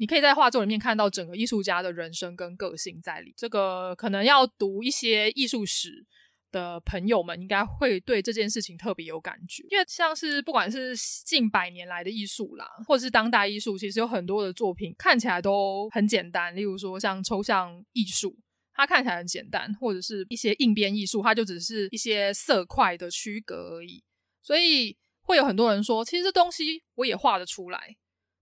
[0.02, 3.32] 你可以在画作里面看到整个艺术家的人生跟个性在里。
[3.36, 6.04] 这个可能要读一些艺术史
[6.50, 9.62] 的朋友们，应该会对这件事情特别有感觉。
[9.70, 10.92] 因为像是不管是
[11.24, 16.52] 近百年来的艺术啦，或者是当代艺术，其实有很多的作品看起来都很简单。
[16.56, 18.36] 例如说像抽象艺术，
[18.74, 24.02] 它看起来很简单，或者是一些硬边艺术，它就只是一些色块的区隔而已。
[24.42, 27.94] 所以会有很多人说，其实这东西我也画得出来，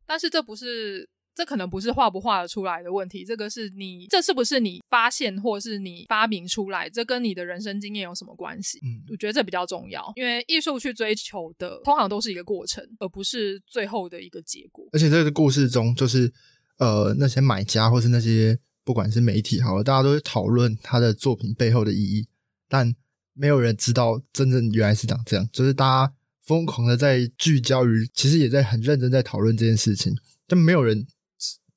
[0.07, 1.07] 但是这不是。
[1.41, 6.87] 这可能不是画不画得出来的问题，这个是你，这是不是你发现或是你发明出来？
[6.91, 8.79] 这跟你的人生经验有什么关系？
[8.83, 14.87] 嗯，我觉得这比较重要，因为艺术去追求的通常都是一个过程，而不是最后的一个结果。
[14.93, 16.31] 而且这个故事中，就是
[16.77, 22.29] 呃，那些买家或是那些不管是媒体好了，大家都会讨论他的作品背后的意义，
[22.69, 22.95] 但
[23.33, 25.49] 没有人知道真正原来是长这样。
[25.51, 30.15] 就是大家疯狂的在聚焦于，其实也在很认真在讨论这件事情，
[30.47, 31.07] 但没有人。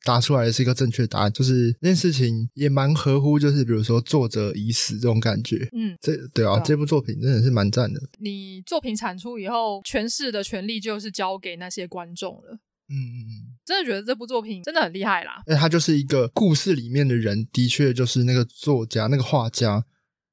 [0.04, 5.68] 答出来的是一个正确答案，就是这件事情也蛮合乎，就是比如说作者已死这种感觉。
[5.72, 8.02] 嗯，这对啊，对啊，这部作品真的是蛮赞的。
[8.20, 12.60] 你作品产出以后，诠释的权利就是交给那些观众了。
[12.90, 13.32] 嗯嗯嗯，
[13.66, 15.42] 真的觉得这部作品真的很厉害啦。
[15.46, 19.82] 哎，他就是一个故事里面的人，的确就是那个作家、那个画家、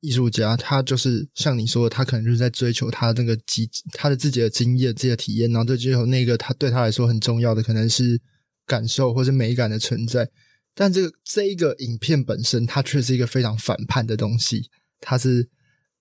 [0.01, 8.21] 艺术家，他就是像你说的，他可能就是在追求他那个经他的自己的经验、自己的体验，然后在追求那个他对他来说很重要的，可能是。
[8.71, 10.31] 感受或是美感的存在，
[10.77, 15.49] 但这个这一个影片本身，它却是一个非常反叛的东西，它是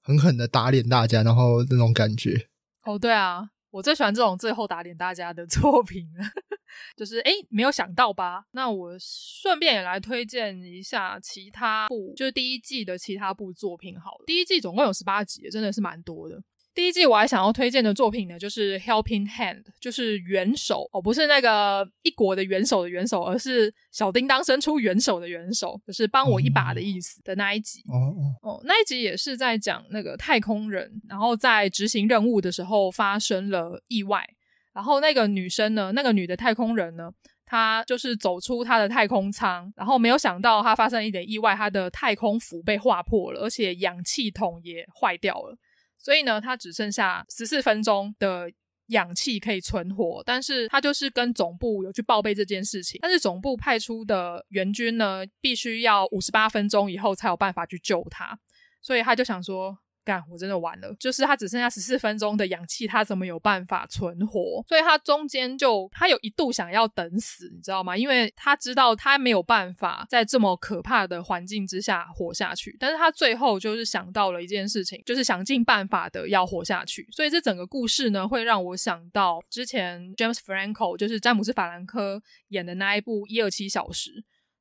[0.03, 2.47] 狠狠的打脸大家，然后那种感觉。
[2.83, 6.23] 哦，对啊，我最喜欢这种最后打脸大家的作品了，
[6.95, 8.45] 就是诶，没有想到吧？
[8.51, 14.23] 那我顺便也来推荐一下其他部，就是第一季的其他部作品好了。
[14.27, 16.39] 第一季总共有十八集，真的是蛮多的。
[16.75, 27.81] 第一季我还想要推荐的作品呢，就是《Helping Hand》，就是援手哦，不是那个一国的元首的元首，而是小叮当伸出援手的援手，就是帮我一把的意思的那一集。
[27.89, 34.25] 哦哦，那一集也是在讲那个太空人，然后在执行任务的时候发生了意外，
[34.73, 37.11] 然后那个女生呢，那个女的太空人呢，
[37.45, 45.57] 她就是走出她的太空舱，然后没有想到她发生一点意外，她的太空服被划破了，而且氧气筒也坏掉了。
[45.99, 48.51] 所以呢，他只剩下十四分钟的
[48.87, 58.39] 氧气可以存活，但是他就是跟总部有去报备这件事情，但是总部派出的援军呢，必须要五十八分钟以后才有办法去救他，
[58.81, 59.77] 所以他就想说。
[60.09, 64.63] 干，我真的完了，就是他只剩下十四分钟的氧气，他怎么有办法存活？
[64.67, 67.95] 所以他中间就他有一度想要等死，你知道吗？
[67.95, 72.75] 因为他知道他没有办法在这么可怕的环境之下活下去。
[72.79, 77.07] 但是他最后就是想到了一件事情，就是想尽办法的要活下去。
[77.11, 84.09] 所以这整个故事呢，会让我想到之前 James Franco 就是詹姆斯法兰科演的那一部《一二七小时》，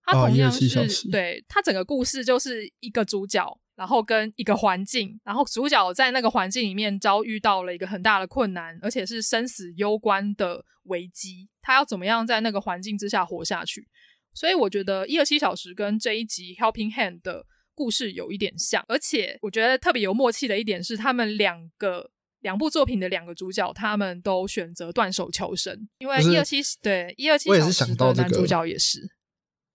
[0.05, 3.59] 他同样是、哦、对他整个故事就是一个主角。
[3.79, 11.49] 然后跟一个环境，然后主角在那个环境里面遭遇到了一个很大的困难，而且是生死攸关的危机。
[11.63, 13.87] 他要怎么样在那个环境之下活下去？
[14.35, 22.11] 所以我觉得一二七小时跟这一集 Helping Hand 的故事有一点像，而且我觉得特别有默契的一点是，他们两个
[22.41, 29.09] 两部作品的两个主角，他们都选择断手求生，因为一二七对一二七小时的男主角也是，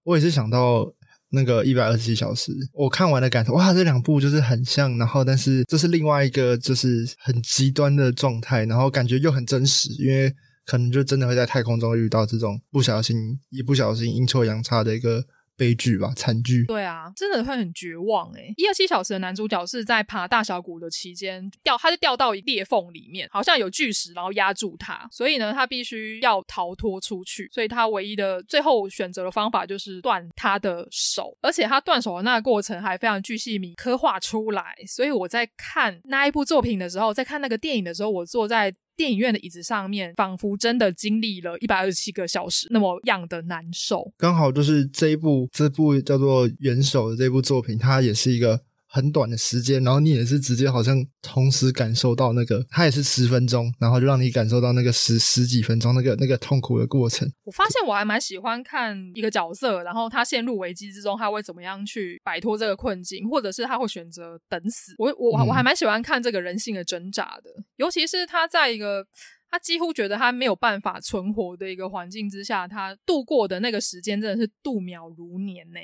[0.04, 0.94] 我也是想到。
[1.34, 10.34] 那个一百二十七小时，我看完的感受，哇，这两部就是很像，然后但是这是另外一个就是很极端的状态，然后感觉又很真实，因为
[10.66, 15.26] 可能就真的会在太空中遇到这种不小心一不小心阴错阳差的一个。
[15.56, 16.66] 悲剧吧，惨剧。
[16.66, 18.54] 对啊，真的会很绝望诶。
[18.58, 27.50] 一二七小时的男主角是在爬大峡谷的期间掉，他是掉到裂缝里面，好像有巨石然后压住他，所以呢，他必须要逃脱出去。
[27.52, 34.76] 所以他唯一的最后选择的方法就是断他的手，而且他断手的那个过程还非常巨细靡刻画出来。
[34.88, 38.74] 所以我在看那一部作品的时候，在看那个电影的时候，我坐在。
[38.96, 44.14] 电影院的椅子上面，仿佛真的经历了一百二十七个小时，那么样的难受。
[44.18, 48.62] 刚好就是这一部，这部叫做《元首》的这部作品，它也是一个。
[48.94, 57.28] 很短的时间，然后你也是直接好像同时感受到那个，它也是十分钟，然后就让你感受到那个十十几分钟那个那个痛苦的过程。
[57.44, 64.94] 我发现我还蛮喜欢看一个角色，然后他陷入危机之中，他会怎么样去摆脱这个困境，或者是他会选择等死。
[65.00, 69.04] 我我我还蛮喜欢看这个人性的挣扎的，嗯、尤其是他在一个
[69.50, 75.80] 他几乎觉得他没有办法存活的一个环境之下，他度过的那个时间真的是度秒如年呢。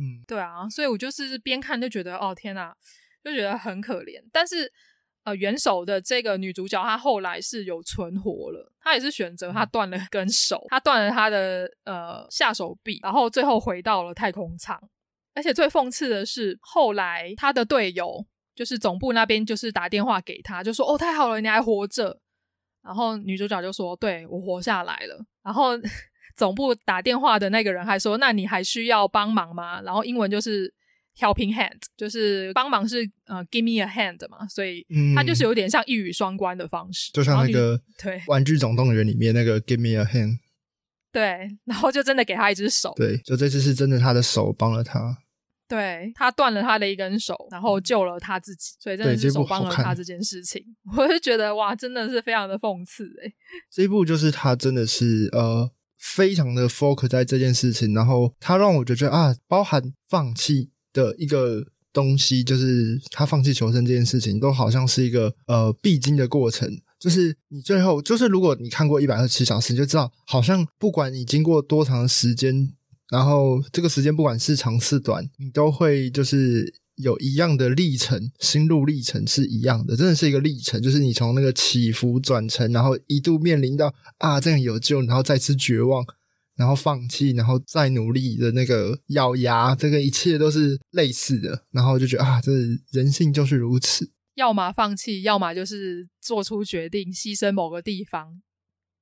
[0.00, 2.72] 嗯，对啊，所以我就是边看就觉得，哦天哪，
[3.24, 4.22] 就觉得很可怜。
[4.30, 4.72] 但是，
[5.24, 14.80] 呃，元首的这个女主角，她后来是有存活了，她也是选择她断了根手，她断了她的呃下手臂，然后最后回到了太空舱。
[15.34, 22.20] 而且最讽刺的是，后来她的队友就是总部那边就是打电话给她，就说：“哦，太好了，你还活着。”
[22.84, 25.72] 然后女主角就说：“对，我活下来了。”然后。
[26.38, 30.72] 总部打电话的那个人还说：“那你还需要帮忙吗？”然后英文就是
[31.18, 34.86] “helping hand”，就是帮忙是呃 “give me a hand” 嘛，所以
[35.16, 40.38] 它就是有点像一语双关的方式，就像那个对《玩具总动员》里面那个 “give me a hand”，
[41.10, 45.18] 对，然后就真的给他一只手，对，就这次是真的他的手帮了他，
[45.66, 50.64] 对，他断了他的一根手，然后救了他自己，所以真的是手帮了他这件事情，
[50.96, 53.32] 我就觉得哇，真的是非常的讽刺哎。
[53.68, 55.72] 这一部就是他真的是呃。
[55.98, 66.68] 非常的 focus 在这件事情，然后他让我觉得啊，包含放弃的一个东西，就是他放弃求生这件事情，都好像是一个呃必经的过程。
[66.98, 72.72] 就是你最后，就是如果你看过一百二十七小时，你就知道，好像不管你经过多长的时间
[73.10, 86.04] 然后这个时间不管是长是短，你都会就是有一样的历程，心路历程是一样的，真的是一个历程，就是你从那个起伏转成，然后一度面临到啊这样有救，然后再次绝望，
[86.56, 92.52] 然后放弃，然后再努力的那个咬牙，这个一切都是类似的，然后就觉得啊，这
[92.90, 94.10] 人性就是如此。
[94.34, 98.40] 要么放弃，要么就是做出决定，牺牲某个地方，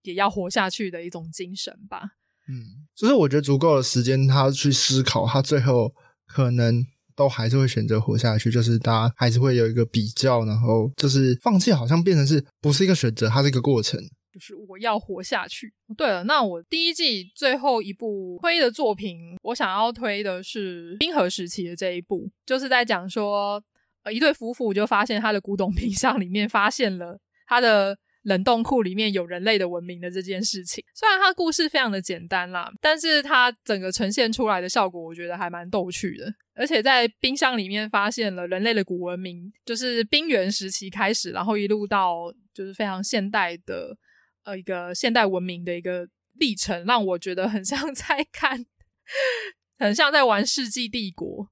[0.03, 2.03] 也要活下去的一种精神吧。
[2.49, 5.92] 嗯，就是我觉得足够的时间，他去思考，他最后
[6.26, 6.82] 可能
[7.16, 8.50] 都还是会选择活下去。
[8.50, 13.98] 就是大家还是会有一个比较，然后就是放弃，好像变成是不是一个选择，它是一个过程。
[14.32, 15.72] 就是我要活下去。
[15.96, 23.62] 对了，那我第一季最后一部推的作品，我想要推的是冰河时期的这一部，就是在讲说。
[24.12, 30.84] 一对夫妇就发现他的古董冰箱里面发现了他的冷冻库里面有人类的文明的这件事情。
[30.94, 36.32] 虽然它故事非常的简单啦，但是它整个呈现出来的效果，我觉得还蛮逗趣的。
[36.54, 43.96] 而且在冰箱里面发现了人类的古文明，就是冰原时期开始，然后一路到就是非常现代的
[44.44, 48.66] 呃一个现代文明的一个历程，让我觉得很像在看，
[49.78, 51.44] 很像在玩《世纪帝国》。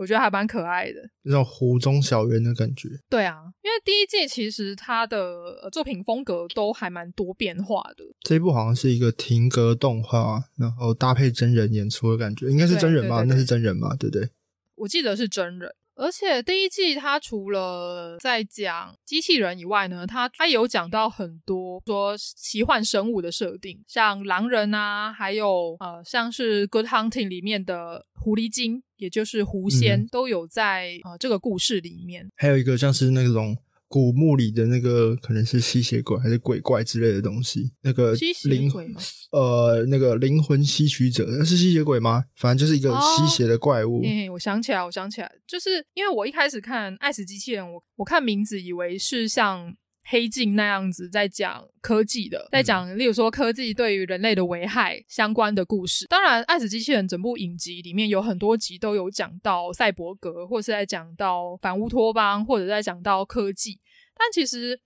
[0.00, 2.88] 我觉得还蛮可爱的，那种湖中小园的感觉。
[3.10, 8.04] 对啊，因为第一季其实它的作品风格都还蛮多变化的。
[8.22, 13.18] 这一部好像是一个停格动画，然后搭配真人演出的感觉，应该是真人吧？
[13.18, 13.94] 对对对对，那是真人嘛？
[13.94, 14.30] 对不对？
[14.76, 15.70] 我记得是真人。
[16.00, 32.30] 而且第一季它除了在讲机器人以外呢，它它有讲到很多说奇幻生物的设定，像狼人啊，还有呃像是《Good Hunting》里面的狐狸精，也就是狐仙，嗯、都有在呃这个故事里面。
[32.34, 33.56] 还有一个像是那种。
[33.90, 38.14] 古墓里的那个可能是吸血鬼还是鬼怪之类的东西，那个
[38.44, 38.86] 灵魂
[39.32, 42.24] 呃，那个灵魂吸取者，那是吸血鬼吗？
[42.36, 44.00] 反正就是一个吸血的怪物。
[44.32, 49.74] 我想起来，我想起来，就是因为我一开始看《爱死机器人》，我我看名字以为是像
[50.04, 56.06] 黑镜那样子在讲科技的，在讲例如说科技对于人类的危害相关的故事。
[56.08, 63.78] 当然，《爱死机器人》整部影集里面有很多集都有讲到赛博格，或是在讲到反乌托邦，或者在讲到科技。
[64.16, 64.78] 但其实，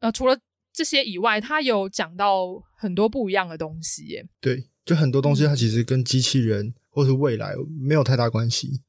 [0.00, 0.38] 呃，除了
[0.72, 2.46] 这些以外，它有讲到
[2.76, 4.26] 很多不一样的东西耶。
[4.40, 8.80] 对，就很多东西它其实跟机器人或是未来没有太大关系。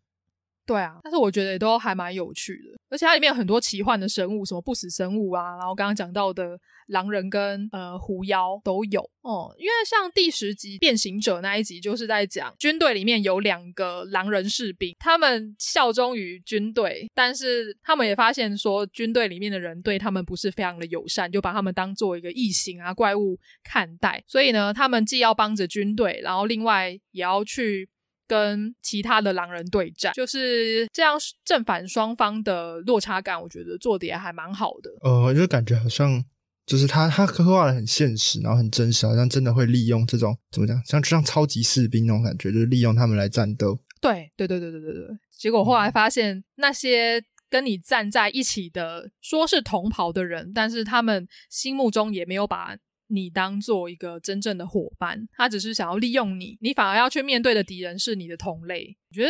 [0.66, 9.54] 对啊，但是我觉得也都还蛮有趣的，而且它里面有很多奇幻的生物，什么不死生物啊，然后刚刚讲到的狼人跟呃狐妖都有哦。
[9.60, 27.88] 因为像第十集变形者那一集，就是在讲军队里面有两个狼人士兵，他们效忠于军队，但是他们也发现说军队里面的人对他们不是非常的友善，就把他们当做一个异形啊怪物看待，所以呢，他们既要帮着军队，然后另外也要去。
[28.28, 34.90] 跟其他的狼人对战，就是这样正反双方的落差感，我觉得做的也还蛮好的。
[35.02, 36.24] 呃，就感觉好像
[36.66, 43.80] 就是他他刻画的很现实，然后很真实，好像真的会利用这种怎么讲，像就像超级士兵那种感觉，就是利用他们来战斗。
[44.02, 45.18] 对对对对对对对。
[45.32, 52.76] 结果后来发现，那些跟你站在一起的，说是同袍的人，但是他们心目中也没有把。
[53.08, 58.98] 你当做一个真正的伙伴，他只是想要利用你，你反而要去面对的敌人是你的同类。
[59.10, 59.30] 我觉得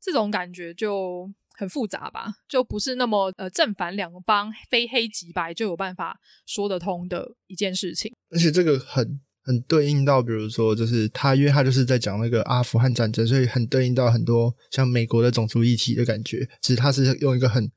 [0.00, 8.14] 这种感觉就很复杂吧，就不是那么呃正反两方非黑即白就有办法说得通的一件事情。
[8.30, 16.48] 而且这个很很对应到，比如说就是他，因为他就是在讲那个阿富汗战争，所以很对应到很多像美国的种族议题的感觉。
[16.62, 17.72] 其实他是用一个很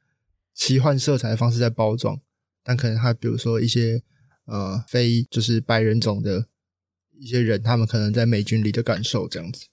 [0.53, 2.21] 奇幻色彩的方式在包装，
[2.63, 4.03] 但可能他比如说一些。
[4.45, 6.47] 呃，非就是白人种的
[7.11, 9.67] 一些人，他们可能在美军里的感受这样子。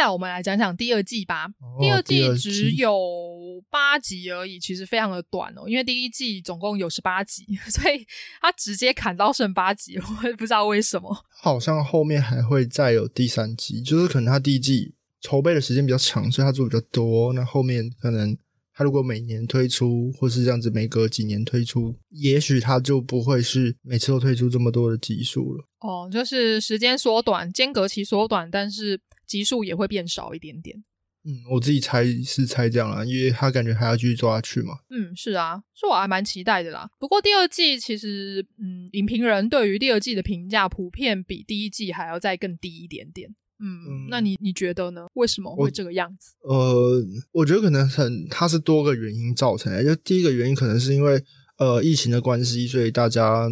[0.00, 1.46] 下来我们来讲讲第二季吧。
[1.60, 2.98] 哦、第二季只有
[3.68, 5.68] 八集而已，其实非常的短哦。
[5.68, 8.06] 因为第一季总共有十八集， 所以
[8.40, 11.14] 他直接砍到剩八集，我也不知道为什么。
[11.42, 17.34] 好像后面还会再有第三季，就是可能他第一季筹备的时间比较长，所以他做比较多。
[17.34, 18.36] 那后面可能。
[18.80, 25.68] 他如果每年推出，或是这样子每隔几年推出，也许他就不会是每次都推出这么多的集数了。
[25.80, 30.82] 哦，就是时间缩短，间隔期缩短，但是集数也会变少一点点。
[31.24, 34.78] 嗯，我自己猜是猜这样啦，因为他感觉还要继续做下去嘛。
[34.88, 36.88] 嗯，是啊，所以我还蛮期待的啦。
[36.98, 43.34] 不过第二季其实，嗯，影评人对于第二季的评价普遍比第一季还要再更低一点点。
[43.62, 45.06] 嗯，那你你觉得呢？
[45.12, 46.32] 为什么会这个样子？
[46.42, 49.84] 呃，我觉得可能很，它是多个原因造成的。
[49.84, 51.22] 就第一个原因，可能是因为
[51.58, 53.50] 呃疫情的关系，所以大家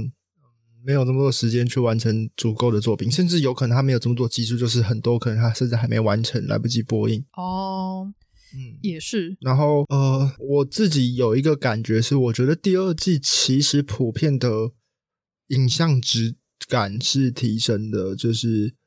[0.83, 7.23] 没有那么多时间去完成足够的作品，甚至有可能他没有这么多技术，就是很多可能他甚至还没完成，来不及播映。
[7.37, 8.11] 哦，
[8.55, 9.37] 嗯，也是。
[9.43, 14.71] 然后呃，我自己有一个感觉是，我觉得第二季其实普遍的
[15.49, 16.37] 影像质
[16.67, 18.78] 感是提升的，就是。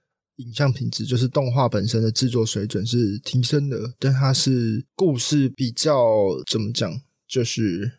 [0.42, 5.96] 影像品质就是动画本身的制作水准是提升的，但它是故事比较
[6.50, 7.92] 怎么讲，就是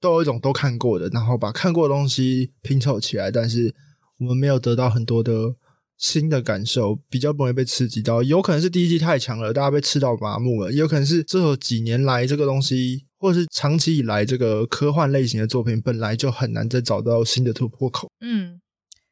[0.00, 3.74] 都有一种都看过的，然后把看过的东西拼凑起来，但是
[4.18, 5.54] 我们没有得到很多的
[5.98, 8.22] 新的感受，比较不容易被刺激到。
[8.22, 18.10] 有可能是第一季太强了，大家被吃到麻木了；也有可能是这几年来这个东西，或者是长期以来这个科幻类型的作品本来就很难再找到新的突破口。
[18.20, 18.60] 嗯。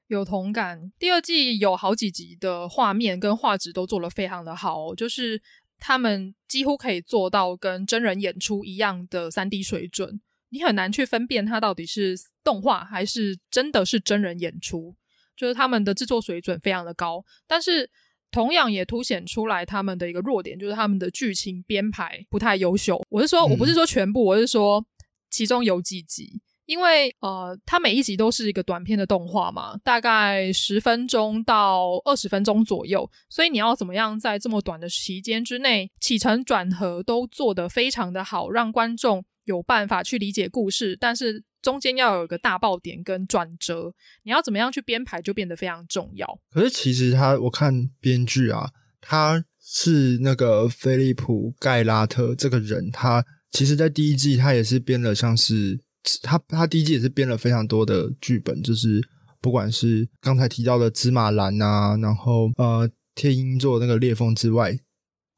[0.09, 5.41] 有同感，第二季有好几集的画面跟画质都做得非常的好哦，就是
[5.79, 14.95] 他们几乎可以做到跟真人演出一样的三 D 水准，你很难去分辨它到底是动画还是真的是真人演出，
[15.37, 17.91] 就是他们的制作水准非常的高，但是
[18.31, 23.03] 同样也凸显出来他们的一个弱点，就是他们的剧情编排不太优秀。
[23.09, 24.85] 我是说，我不是说全部，我是说
[25.31, 26.43] 其中有几集。
[26.67, 43.93] 因为呃，它每一集都是一个短片的动画嘛，大概十分钟到二十分钟左右，所以你要怎么样在这么短的时间之内起承转合都做得非常的好，让观众有办法去理解故事，但是中间要有一个大爆点跟转折，
[44.23, 46.27] 你要怎么样去编排就变得非常重要。
[46.51, 48.71] 可是其实他，我看编剧啊，
[49.03, 55.84] 他是那个菲利普盖拉特这个人，他其实在第一季他也是编了像是。
[56.23, 59.03] 他他第一季也是编了非常多的剧本，就是
[59.41, 64.79] 不管是刚才提到的芝麻蓝啊，然后呃天鹰座那个裂缝之外，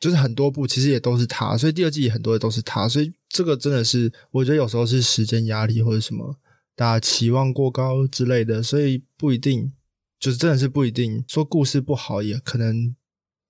[0.00, 6.36] 就是很多部其实也都是他，所以第二季也很多的都是他，所以这个真的是我觉得有时候是时间压力或者什么
[6.74, 9.72] 大家期望过高之类的，所以不一定
[10.18, 12.94] 就是真的是不一定说故事不好，也可能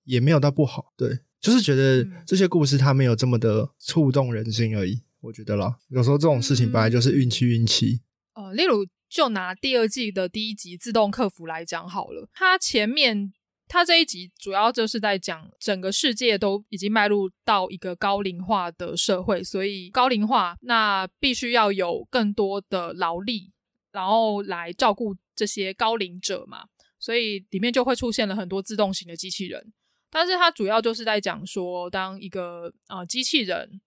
[0.03, 5.01] 也没有到不好，对，就是觉得这些故事它没有这么的触动人心而已。
[5.27, 7.99] 我觉得啦，有时候这种事情本来就是运气，运气。
[8.33, 13.33] 呃，例如就拿第二季的第一集《自动客服》来讲好了，它前面
[13.67, 23.51] 它这一集主要就是在讲整个世界都已经迈入到一个高龄化的社会，所以高龄化那必须要有更多的劳力，
[23.91, 26.67] 然后来照顾这些高龄者嘛，
[26.97, 29.73] 所以里面就会出现了很多自动型的机器人。
[30.09, 33.81] 但是它主要就是在讲说，当一个呃机器人。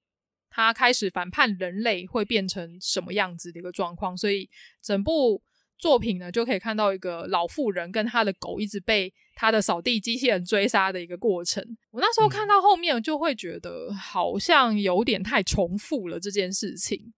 [0.51, 4.51] 他开始反叛人类会变成什么样子的一个状况，所以
[4.83, 5.41] 整部
[5.79, 11.65] 作品呢，就可以看到一个老妇人跟他的狗一直被他的扫地机器人追杀的一个过程。
[11.91, 17.15] 我那时候看到后面，就会觉得好像有点太重复了这件事情，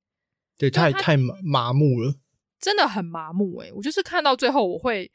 [0.59, 2.15] 对，太太麻麻木了，
[2.61, 5.11] 真的很麻木诶、欸，我就是看到最后，我会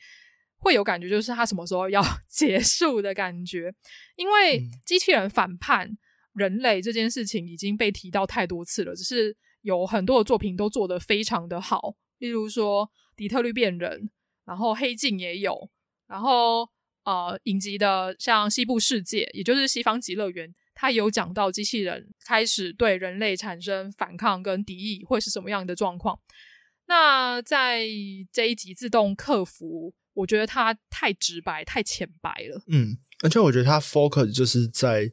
[0.57, 3.73] 会有感觉，就是他什么时候要 结束的感觉，
[4.17, 5.97] 因为机器人反叛。
[6.37, 12.85] 人类这件事情已经被提到太多次了，只是有很多的作品都做得非常的好，例如说
[13.15, 14.01] 《底特律变人》，
[14.45, 15.67] 然后《黑镜》也有，
[16.07, 16.69] 然后
[17.05, 26.19] 呃，影集的像《西部世界》，也就是《西方极乐园》，它有讲到机器人开始对人类产生反抗跟敌意会是什么样的状况。
[26.85, 27.87] 那在
[28.31, 32.61] 这一集自动客服，我觉得它太直白、太浅白了。
[32.67, 35.11] 嗯，而且我觉得它 focus 就是在。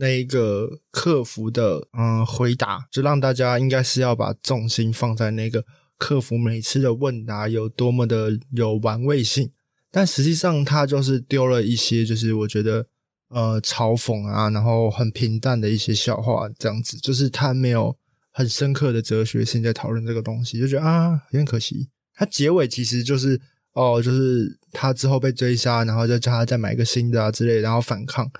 [0.00, 5.62] 那一个客服的嗯回答，就让大家应该是要把重心放在那个
[5.98, 9.52] 客服每次的问答有多么的有玩味性，
[9.90, 12.86] 但实际上他就是丢了一些，就是我觉得
[13.28, 17.94] 呃嘲讽啊，然后很平淡的一些笑话，这样子，就是他没有
[18.32, 21.90] 很深刻的哲学性在讨论这个东西，就觉得啊有点可惜。
[22.14, 23.38] 他结尾其实就是
[23.74, 28.30] 哦，就是他之后被追杀，然后就叫他再买一个新的啊之类，然后反抗。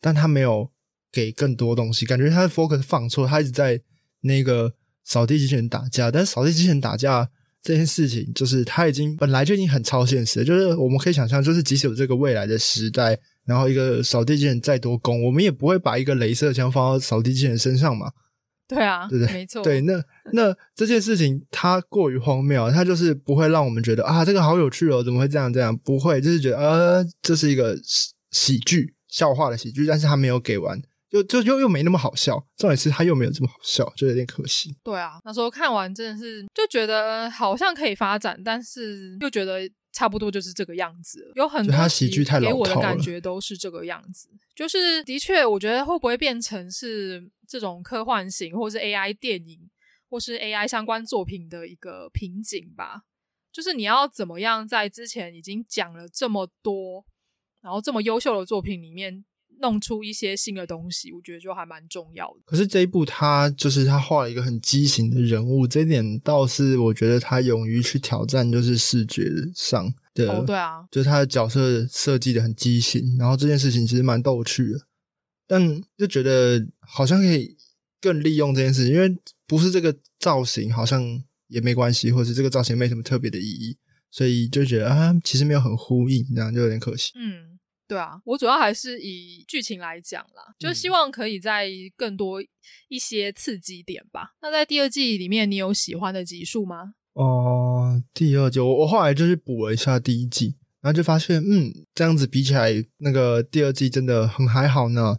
[0.00, 0.70] 但他没有
[1.14, 3.80] 给更多东西，感觉他的 focus 放错，他一直在
[4.22, 7.30] 那个扫地机器人打架，但是扫地机器人打架
[7.62, 18.10] 这件事情，就是他已经本来就已经很超现实了，就是我们可以想象，就是即使有这个未来的时代，然后一个扫地机器人再多攻，我们也不会把一个镭射枪放到扫地机器人身上嘛。
[18.66, 19.62] 对啊，对对，没错。
[19.62, 20.02] 对，那
[20.32, 25.76] 那这件事情它过于荒谬，它就是不会让我们觉得啊，这个好有趣哦，怎么会这样这样？
[25.76, 30.80] 不会，就是觉得呃，这是一个喜喜剧笑话的喜剧，但是它没有给完，
[31.22, 32.44] 就就又又没那么好笑。
[32.56, 34.76] 重点是他又没有这么好笑，就有点可惜。
[34.82, 39.70] 对啊，那时候看完真的是就觉得好像可以发展，但是又觉得。
[39.96, 44.28] 差不多就是这个样子，有很多他喜剧太老套了，给我的感觉都是这个样子。
[44.52, 49.70] 就是的确，我觉得会不会变成是这种科幻型，或是 AI 电影，
[50.10, 53.02] 或是 AI 相关作品的一个瓶颈吧？
[53.52, 57.04] 就是你要怎么样在之前已经讲了这么多，
[57.62, 59.24] 然后这么优秀的作品里面。
[59.60, 62.40] 弄出一些新的东西，我觉得就还蛮重要的。
[62.44, 70.30] 可是这一部他就是他画了一个很畸形的人物，这一点倒是我觉得他勇于去挑战，就是视觉上的。
[70.30, 74.80] 哦，对啊，就是他的角色设计的很畸形，然后这件事情其实蛮逗趣的，
[75.46, 77.56] 但就觉得好像可以
[78.00, 83.76] 更利用这件事情，因为不是这个造型好像也没关系，或者是这个造型没什么特别的意义，
[84.10, 87.12] 所以就觉得啊，其实没有很呼应，这样就有点可惜。
[87.16, 87.53] 嗯。
[87.86, 92.42] 对啊，我主要还是以剧情来讲啦，就希望可以在更多
[92.88, 94.32] 一些刺激点吧。
[94.36, 96.94] 嗯、那在第二季里面，你有喜欢的集数吗？
[97.12, 105.16] 哦、呃，第二季我我后来就是补了一下第一季，然后就发现，嗯，这样子比起来，那个第二季真的很还好呢。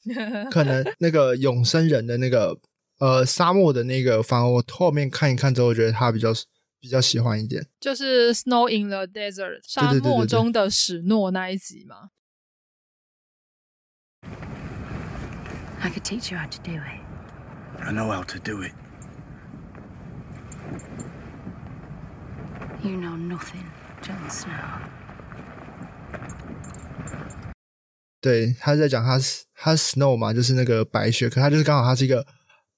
[0.50, 2.58] 可能那个永生人的那个
[2.98, 6.32] 呃沙漠的那个，反而我后面看一看之后，我觉得它比较
[6.86, 12.10] 比较喜欢一点，就是 Snow in the Desert 沙漠中的史诺那一集嘛。
[15.80, 17.00] I could teach you how to do it.
[17.80, 18.72] I know how to do it.
[22.84, 23.66] You know nothing,
[24.00, 24.82] Jon Snow.
[28.20, 32.24] 对，他在讲他是他 Snow 嘛，就是那个白雪，可他就是刚好他是一个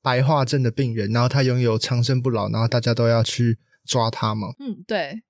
[0.00, 3.59] 白化症的病人，然后他拥有长生不老，然后大家都要去。
[3.89, 4.49] 抓他吗？
[4.61, 5.22] 嗯，对，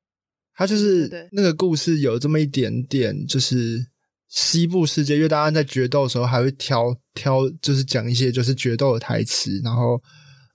[0.52, 3.86] 他就是那个故事有这么一点点，就是
[4.26, 10.02] 西部世界，因为大家在决斗的时候还会挑挑，就是讲一些就是决斗的台词，然后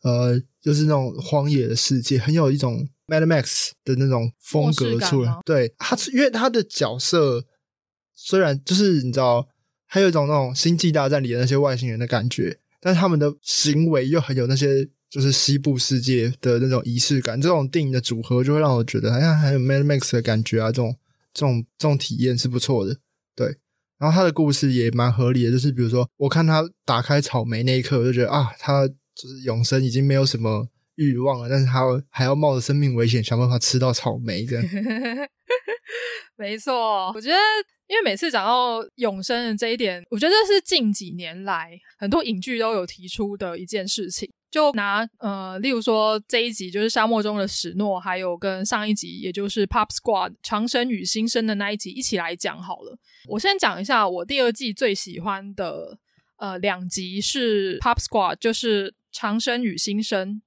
[0.04, 5.34] 呃，就是那种荒野的世界，很有一种 Mad Max 的那种风格出来。
[5.46, 7.46] 对，他是因为他的角色
[8.14, 9.48] 虽然就是你知道，
[9.86, 14.90] 还有一种那种星际大战里的那些外星人的感觉，但是他们的行为又很有那些。
[15.14, 20.98] 就是西部世界的那种仪式感，这种电影的组合就会让我觉得，哎呀，还有 Mad Max 的感觉啊，这种
[21.32, 22.98] 这种这种体验是不错的。
[23.36, 23.46] 对，
[24.00, 34.66] 然后他的故事也蛮合理的，就是比如说，我看他打开草莓那一刻，我就觉得啊，他就是永生已经没有什么欲望了，但是他还要冒着生命危险想办法吃到草莓，这样。
[36.36, 37.36] 没错，我觉得，
[37.88, 44.30] 因为每次讲到永生的这一点，我觉得这是近几年来很多影剧都有提出的一件事情。
[44.50, 52.96] 就拿呃，例如说这一集就是沙漠中的史诺，还有跟上一集，也就是 Pop Squad 长生与新生的那一集一起来讲好了。
[53.28, 55.98] 我先讲一下我第二季最喜欢的
[56.38, 60.42] 呃两集是 Pop Squad，就是长生与新生。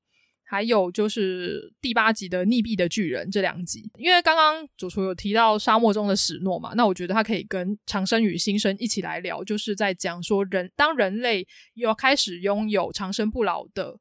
[0.49, 11.45] 还有就是第八集的溺毙的巨人这两集，因为刚刚主厨有提到沙漠中的史诺嘛，那我觉得他可以跟长生与新生一起来聊，就是在讲说人当人类
[11.75, 13.99] 要开始拥有长生不老的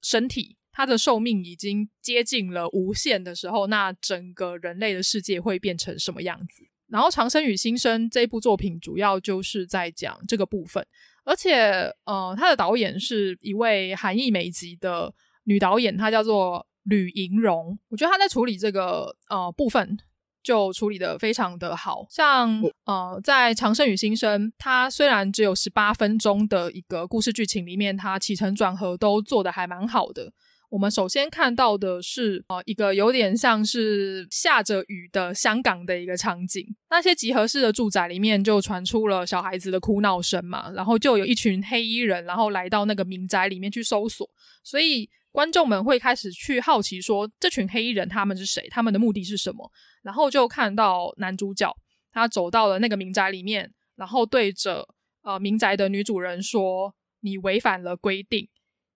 [0.00, 6.64] 身体，它的寿命已经接近了无限的时候，那整个人类的世界会变成什么样子？
[6.86, 10.86] 然后长生与新生这部作品主要就是在讲这个部分，
[11.24, 15.12] 而且呃，他的导演是一位韩裔美籍的。
[15.48, 19.98] 女导演她叫做吕莹荣，我觉得她在处理这个呃部分
[20.42, 30.32] 就处理的非常的好，像呃在《长生与新生》，它虽然只有十八分钟的一个故事剧情里面，它起承转合都做的还蛮好的。
[30.70, 44.28] 我们首先看到的是呃一个有点像是下着雨的香港的一个场景，那些集合式的住宅里面就传出了小孩子的哭闹声嘛，然后就有一群黑衣人，然后来到那个民宅里面去搜索，
[44.62, 45.10] 所以。
[45.30, 48.68] 观众们会开始去好奇说，这群黑衣人他们是谁？
[48.70, 49.70] 他们的目的是什么？
[50.02, 51.74] 然后就看到男主角
[52.10, 54.88] 他走到了那个民宅里面，然后对着
[55.22, 58.48] 呃民宅的女主人说：“你违反了规定。”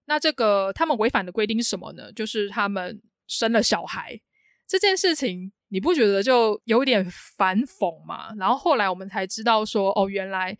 [0.06, 2.12] 那这个他们违反的规定是什么呢？
[2.12, 4.20] 就是他们生了小孩
[4.66, 7.06] 这件事情，你不觉得就有点
[7.36, 8.34] 反讽吗？
[8.36, 10.56] 然后后来我们才知道说，哦，原来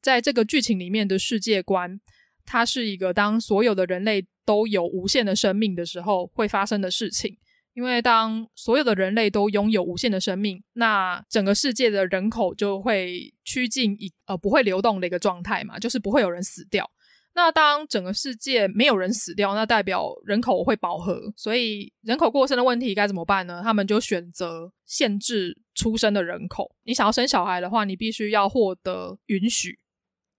[0.00, 2.00] 在这个剧情里面的世界观，
[2.44, 7.36] 它是一个当所有的人类都有无限的生命的时候会发生的事情。
[7.74, 16.88] 因为当所有的人类都拥有无限的生命，那整个世界的人口就会趋近一呃不会流动的一个状态嘛，就是不会有人死掉。
[17.34, 23.60] 那当整个世界没有人死掉，那代表人口会饱和，所以人口过剩的问题该怎么办呢？
[23.64, 26.70] 他们就选择限制出生的人口。
[26.84, 29.80] 你想要生小孩的话，你必须要获得允许。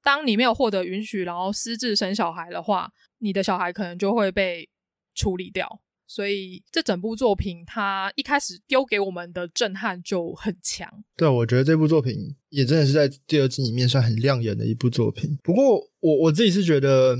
[0.05, 4.69] 当你没有获得允许，然后私自生小孩的话，你的小孩可能就会被
[5.15, 5.81] 处理掉。
[6.05, 10.87] 所以这整部作品，它一开始丢给我们的震撼就很强。
[11.17, 15.35] 对，我觉得这部作品也真的是在第二季里面算很亮眼的一部作品。
[15.41, 17.17] 不过，我我自己是觉得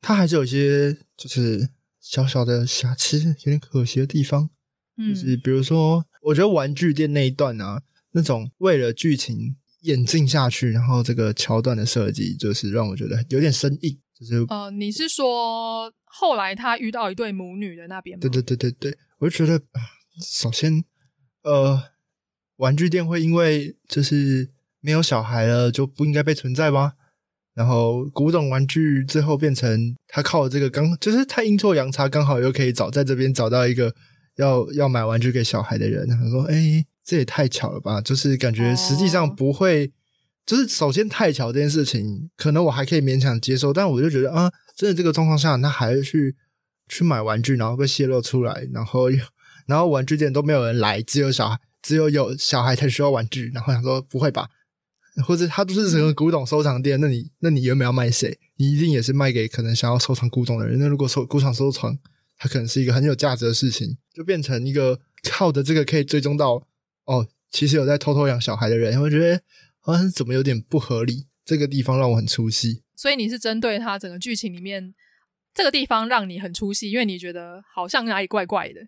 [0.00, 1.68] 它还是有一些就是
[2.00, 4.50] 小小的瑕疵，有点可惜的地方。
[4.96, 9.54] 嗯，就是比如说，我觉得玩具店那一段啊，那种为了剧情
[9.86, 13.98] 演进下去，然后这个桥段的设计，就是让我觉得有点生硬。
[14.18, 15.92] 就是呃，你是说？
[16.04, 18.20] 后来他遇到一对母女的那边吗？
[18.22, 19.62] 对对对对对，我就觉得，
[20.22, 20.82] 首先，
[21.42, 21.82] 呃，
[22.56, 26.94] 玩具店会因为就是没有小孩了就不应该被存在吗？
[27.54, 33.94] 然后古董玩具最后变成他靠这个刚，就是他阴错阳差刚好又可以找在这边找到一个
[34.36, 36.08] 要要买玩具给小孩的人。
[36.08, 39.90] 他说：“哎，这也太巧了吧！”就是感觉实际上不会，哦、
[40.44, 44.52] 就是首先太巧这件事情，可能我还可以勉强接受，但我就觉得啊。
[44.76, 46.36] 真的这个状况下，他还是去
[46.86, 49.08] 去买玩具，然后被泄露出来，然后
[49.64, 53.50] 然后玩具店都没有人来，只有小孩，只有有小孩才需要玩具。
[53.54, 54.50] 然后想说不会吧？
[55.24, 58.38] 或者他都是整个古董收藏店，那你那你原本要卖谁？
[58.56, 60.78] 你一定也是卖给可能想要收藏古董的人。
[60.78, 61.98] 那如果收古董收藏，
[62.36, 65.00] 它可能是一个很有价值的事情，就变成一个
[65.30, 66.62] 靠着这个可以追踪到
[67.06, 69.00] 哦，其实有在偷偷养小孩的人。
[69.00, 69.40] 我觉得
[69.80, 72.82] 好像怎么有点不合理，这个地方让我很出戏。
[72.94, 74.94] 所以你是针对他整个剧情里面
[75.54, 78.80] 这个地方让你很出戏，因为你觉得好像哪里怪怪的。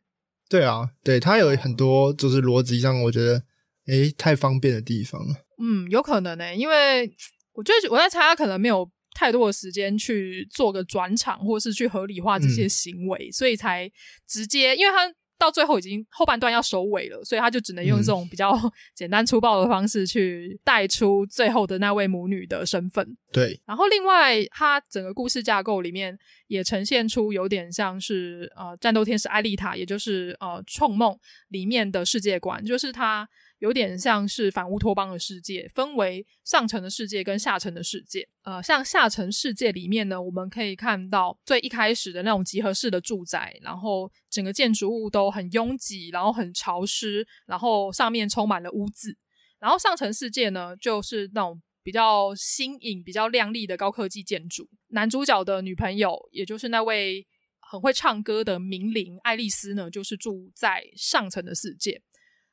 [0.49, 3.43] 对啊，对，他有很多就是逻辑上我觉得
[3.87, 5.37] 诶太方便的地方了。
[5.59, 7.11] 嗯，有可能呢、欸，因为
[7.53, 13.89] 我觉得我在猜他可能没有太多的时间去做个转场，或是去合理化这些行为，嗯、所以才
[14.27, 15.14] 直接因为他。
[15.39, 18.53] 到最后已经后半段要收尾了，所以他就只能用这种比较
[18.95, 23.16] 简单粗暴的方式去带出最后的那位母女的身份。
[23.30, 26.18] 对，然后另外，他整个故事架构里面
[26.49, 31.16] 也呈现出有点像是呃战斗天使艾丽塔，也就是呃创梦
[31.49, 33.28] 里面的世界观，就是他。
[33.59, 38.29] 有点像是反乌托邦的世界，分为上层的世界跟下层的世界。
[38.43, 49.17] 呃，像下层世界里面呢，我们可以看到最一开始的那种集合式的住宅，然后整个建筑物都很拥挤，然后很潮湿，然后上面充满了污渍。
[49.59, 54.69] 然后上层世界呢，就是那种比较新颖、比较亮丽的高科技建筑。
[54.91, 57.27] 男主角的女朋友，也就是那位
[57.59, 62.01] 很会唱歌的名伶爱丽丝呢，就是住在上层的世界。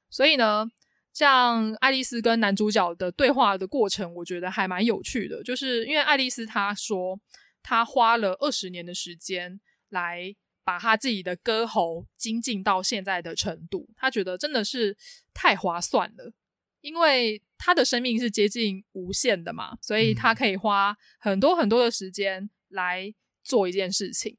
[0.10, 0.72] 所以呢。
[1.16, 5.42] 像爱丽丝跟男主角的对话的过程，我觉得还蛮有趣的。
[5.42, 7.18] 就是因为爱丽丝她说，
[7.64, 10.36] 她花了二十年的时间来
[10.66, 14.98] 把她自己的歌喉精进到现在的程度，她觉得真的是
[15.34, 16.34] 太划算了。
[16.82, 24.38] 因为她的生命是接近无限的嘛，所以她可以花很多很多的时间来做一件事情。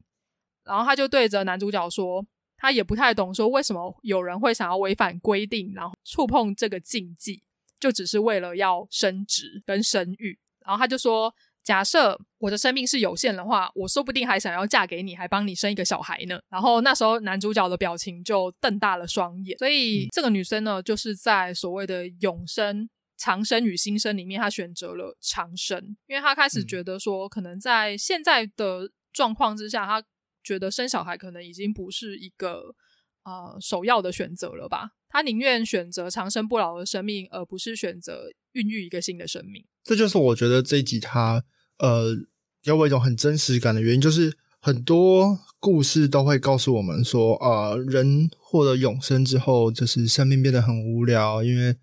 [0.62, 2.26] 然后她就对着男主角说。
[2.58, 7.42] 他也不太懂，说为什么有人会想要违反规定，然后触碰这个禁忌，
[7.78, 10.38] 就只是为了要生殖跟生育。
[10.64, 11.32] 然后他就说
[11.62, 19.56] ：“假设我的生命是有限的话，我说不定还想要嫁给你，还帮你生一个小孩呢。”然后那时候男主角的表情就瞪大了双眼。
[19.58, 30.02] 所以这个女生呢，就是在所谓的永生、长生与新生里面，她选择了长生，因为她开始觉得说，可能在现在的状况之下，她。
[30.46, 32.76] 觉得生小孩可能已经不是一个
[33.24, 34.92] 呃首要的选择了吧？
[35.08, 39.64] 他宁愿选择长生不老的生命，而不是选择孕育一个新的生命。
[39.82, 41.42] 这就是我觉得这一集他
[41.78, 42.14] 呃
[42.62, 51.74] 给我一种很真实感的原因，就是很多故事都会告诉我们说，呃，人获得永生之后，就是生命变得很无聊，因为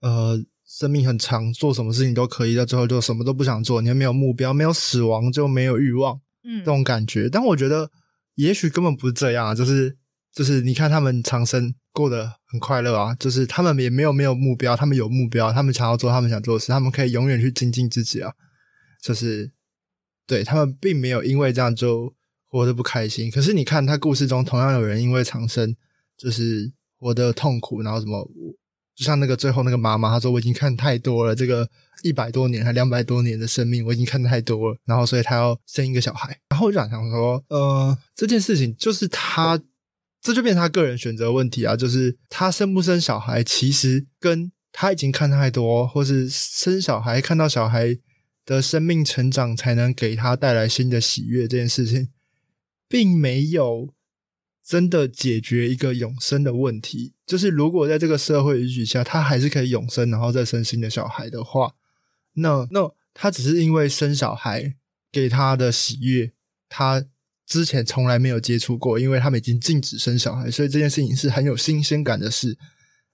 [0.00, 6.20] 呃生命很长，做什么事情都可以，到最后就什么都不想做，你又没有目标，没有死亡就没有欲望。
[6.60, 7.90] 这种感觉，但我觉得
[8.34, 9.96] 也许根本不是这样啊，就是
[10.32, 18.32] 就是你看他们长生过得很快乐啊，就是他们也没有没有目标，他们有目标，他们想要做他们想做的事，他们可以永远去精进自己啊，
[19.02, 19.50] 就是
[20.26, 22.14] 对他们并没有因为这样就
[22.48, 23.30] 活得不开心。
[23.30, 25.76] 可是你看他故事中同样有人因为长生
[26.16, 28.30] 就是活得痛苦，然后什么
[28.98, 31.70] 就像那个最后那个妈妈，她说我已经看太多了，这个
[32.02, 34.76] 一百多年还两百多年的生命，我已经看太多了。
[34.86, 36.36] 然后所以她要生一个小孩。
[36.48, 39.56] 然后我就想说，呃，这件事情就是她，
[40.20, 41.76] 这就变成她个人选择问题啊。
[41.76, 47.96] 就是她生不生小孩，其实跟她已经看太多，或是生小孩看到小孩
[48.44, 52.08] 的生命成长才能给她带来新的喜悦这件事情，
[52.88, 53.90] 并没有。
[54.68, 61.72] 真的解决一个永生的问题，就是如果在这个社会允许下，他还是可以永生，然后再生新的小孩的话，
[62.34, 64.74] 那那他只是因为生小孩
[65.10, 66.32] 给他的喜悦，
[66.68, 67.02] 他
[67.46, 72.58] 之前从来没有接触过，因为他们已经禁止生小孩，所以这件事情是很有新鲜感的事，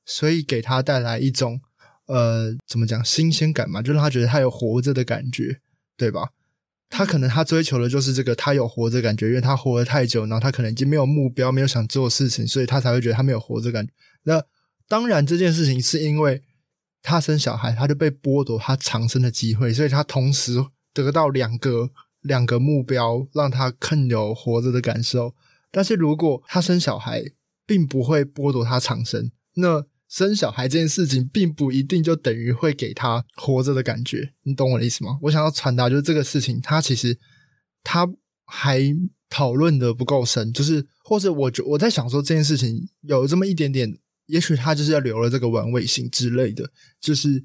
[0.05, 1.61] 所以给他带来一种
[2.07, 5.61] 呃，怎么讲新鲜感嘛，就让他觉得他有活着的感觉，
[5.97, 6.31] 对吧？
[6.97, 13.85] 他可能他追求的就是这个，他有活着感觉，因为他活得太久，然后他可能已经没有目标，没有想做的事情，所以他才会觉得他没有活着感。
[14.23, 14.41] 那
[14.87, 16.41] 当然，这件事情是因为
[17.03, 21.91] 他生小孩，他就被剥夺他长生的机会，所以他同时得到两个
[22.21, 25.35] 两个目标，让他更有活着的感受。
[25.73, 27.25] 但是如果他生小孩，
[27.67, 29.85] 并不会剥夺他长生，那。
[30.15, 35.19] 生小孩这件事情，并不一定就等于会给他活着的感觉，你懂我的意思吗？
[35.23, 37.19] 我想要传达就是这个事情，他其实
[37.83, 38.09] 他
[38.47, 38.81] 还
[39.29, 43.93] 讨论的不够深，就是或者我觉我在想说这件事情有这么一点点，
[44.27, 47.43] 也许他就是要留了这个玩味性之类的，就是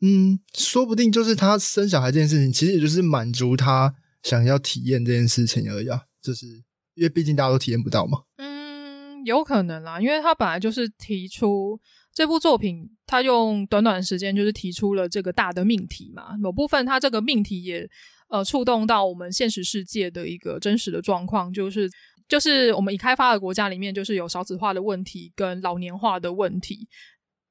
[0.00, 3.94] 嗯，说不定就是他生小孩这件事情，其实也就是满足他
[4.24, 6.46] 想要体验这件事情而已啊，就是
[6.94, 8.22] 因为毕竟大家都体验不到嘛。
[8.38, 11.80] 嗯，有可能啦，因为他本来就是提出。
[12.18, 16.36] 这部作品，他用短短的时间就是提出了这个大的命题嘛。
[16.40, 17.88] 某部分，他这个命题也
[18.28, 21.88] 呃触动到我们现实世界的一个真实的状况，就是
[22.26, 26.88] 就是我们已开发的国家里面，就是有少子化的问题跟老年化的问题。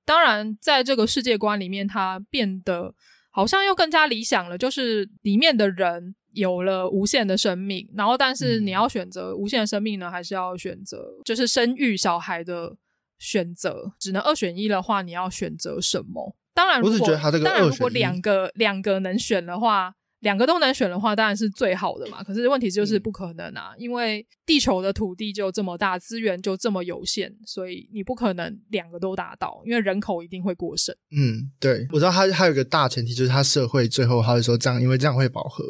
[0.03, 2.93] 当然，在这个世界观里面，它变得
[3.31, 12.75] 好像又更加理想了，就是里面的人有了无限的生命，然后但是你要选择无限的生命呢，还是要选择就是生育小孩的？
[13.17, 16.35] 选择只能二选一的话，你要选择什么？
[16.53, 22.23] 当然，我是觉得他这个当然，如果两个两个能选的话，两个都能选的话，当然是最好的嘛。
[22.23, 30.95] 可是问题就是不可能啊，嗯、因为地球的土地就这么大，资源就这么有限，所以你不可能两个都达到，因为人口一定会过剩。
[31.11, 35.63] 嗯，对，我知道他还有一个大前提，就是他社会最后他会说这样，因为这样会饱和。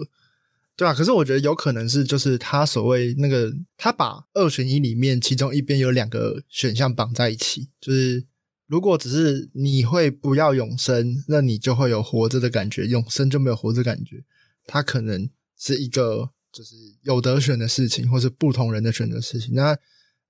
[0.78, 8.23] 对啊，可是我觉得有可能是，就是他所谓那个，他把二选一里面其中一边有两个选项绑在一起，就是
[8.67, 14.23] 如果只是你会不要永生，那你就会有活着的感觉，永生就没有活着感觉。
[14.67, 19.55] 他可能是一个就是有得选的事情，或是不同人的选择事情。
[19.55, 19.75] 那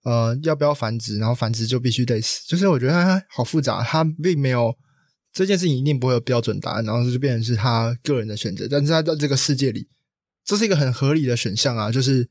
[0.03, 1.17] 呃，要不要繁殖？
[1.17, 4.73] 然后繁殖就必须得死，就是我觉得他好复杂，他并没有
[5.33, 8.65] 这件事情一定不会有标准答案，然后就变成是他个人的选择。
[8.69, 9.85] 但是他在这个世界里。
[10.47, 12.29] 这是一个很合理的选项啊，就是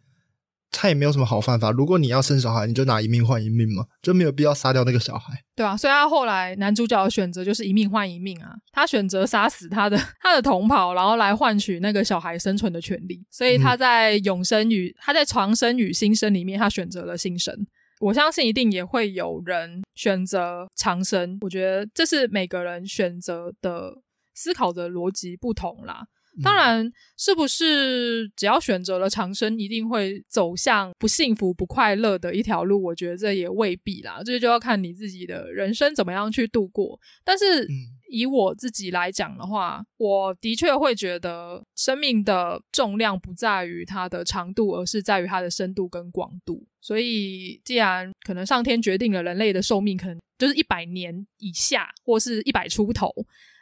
[0.70, 1.70] 他也没有什么好办法。
[1.70, 5.34] 如果你要生小孩，你就拿一命换一命嘛，就没有必要杀掉那个小孩。
[5.54, 13.22] 对啊，所以他后来男主角的选择就是一命换一命啊，他选择杀死他的他的同袍，然后来换取那个小孩生存的权利。
[13.30, 17.54] 所以他在永生与、嗯、他在长生与新生里面，他选择了新生。
[18.00, 21.38] 我相信一定也会有人选择长生。
[21.42, 23.94] 我觉得这是每个人选择的
[24.34, 26.06] 思考的逻辑不同啦。
[26.42, 32.82] 当然，是不是只要选择了长生，一定会走向不幸福、不快乐的一条路？
[32.82, 37.00] 我觉得这也未必啦，这就要看你自己的人生怎么样去度过。
[37.24, 37.66] 但是
[38.10, 46.66] 以我自己来讲的话，我的确会觉得生命的重量不在于它的长度，而是在于它的深度跟广度。
[46.82, 53.10] 所以，既然可能上天决定了人类的寿命可能就是一百年以下，或是一百出头，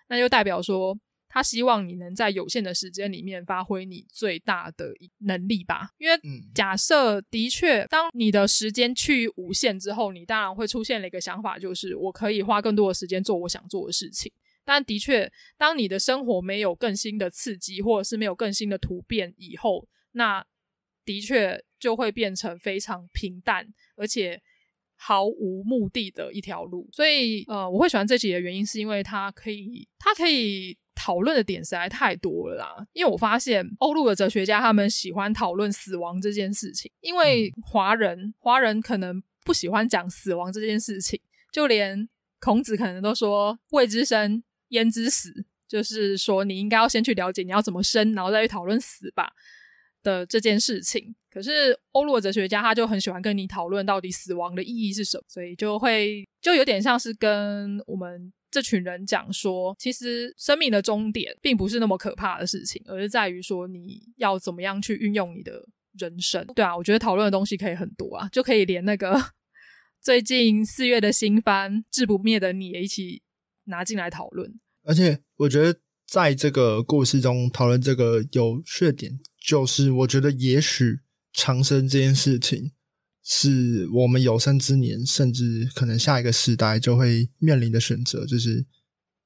[0.08, 0.98] 那就代表说。
[1.34, 6.16] 他希望你能在有限的时间里面发挥你最大的能力吧，因为
[6.54, 14.30] 假设的确，当你的时间趋于无限之后，你当然会出现了一个想法，就是我可以花更多的时间做我想做的事情。
[14.64, 15.28] 但的确，
[15.58, 20.46] 当你的生活没有更新的刺激，或者是没有更新的突变以后，那
[21.04, 23.66] 的确就会变成非常平淡，
[23.96, 24.40] 而且
[24.94, 26.88] 毫无目的的一条路。
[26.92, 30.78] 所以，呃，我会喜欢这集的原因，是因为它可以，它可以。
[30.94, 41.20] 讨论的点实在太多了啦，因为我发现欧陆的哲学家他们喜欢讨论死亡这件事情，因为华人华人可能不喜欢讲死亡这件事情，
[41.52, 42.08] 就连
[42.40, 49.32] 孔子可能都说“未知生，焉知死”，就是说你应该要先去了解你要怎么生，然后再去讨论死吧。
[50.02, 51.16] 的这件事情。
[51.34, 65.66] 可是欧陆哲学家他就很喜欢跟你讨论到底死亡的意义是什么，所以就会就有点像是跟我们这群人讲说，其实生命的终点并不是那么可怕的事情，而是在于说你要怎么样去运用你的
[65.98, 66.46] 人生。
[66.54, 69.20] 对啊，我觉得讨论的东西可以很多啊，就可以连那个
[70.00, 73.22] 最近四月的新番《治不灭的你》也一起
[73.64, 74.54] 拿进来讨论。
[74.84, 81.00] 而且我觉得在这个故事中讨论这个有缺点，就是我觉得也许。
[81.34, 82.70] 长生这件事情，
[83.24, 88.64] 是我们有生之年，甚至可能下一个时代就会面临的选择，就是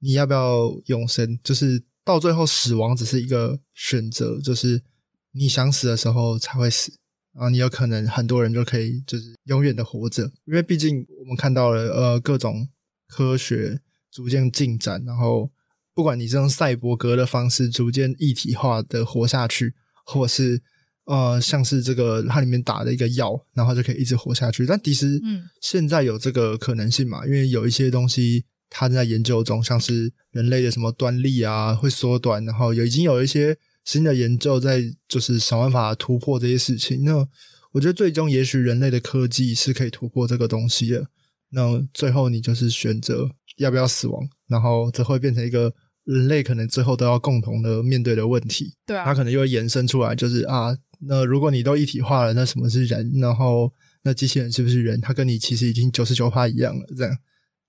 [0.00, 1.38] 你要不要永生？
[1.44, 4.82] 就是到最后死亡只是一个选择，就是
[5.32, 6.90] 你想死的时候才会死，
[7.34, 12.66] 然后你有可能很多人就可以就是永远的活着，因为毕竟我们看到了呃各种
[13.06, 15.52] 科学逐渐进展，然后
[15.92, 19.74] 不管你是用赛博格的方式逐渐一体化的活下去，
[20.06, 20.62] 或是。
[21.09, 24.66] 呃，像是这个它里面打的一个药，然后就可以一直活下去。
[24.66, 27.24] 但其实，嗯，现在有这个可能性嘛？
[27.24, 33.56] 因为有一些东西它正在研究中，像是人类的什么端粒啊会缩短，然后有已经有一些
[33.86, 37.02] 新的研究在，就是想办法突破这些事情。
[37.04, 37.26] 那
[37.72, 41.06] 我觉得最终也许人类的科技是可以突破这个东西的。
[41.52, 45.72] 那最后你就是选择要不要死亡，然后这会变成一个
[46.04, 48.74] 人类可能最后都要共同的面对的问题。
[48.84, 50.76] 对啊，它可能又会延伸出来，就是啊。
[51.01, 53.12] 那如果你都一体化了，那什么是人？
[53.20, 53.72] 然后
[54.03, 55.01] 那机器人是不是人？
[55.01, 57.16] 它跟你其实已经九十九趴一样了，这样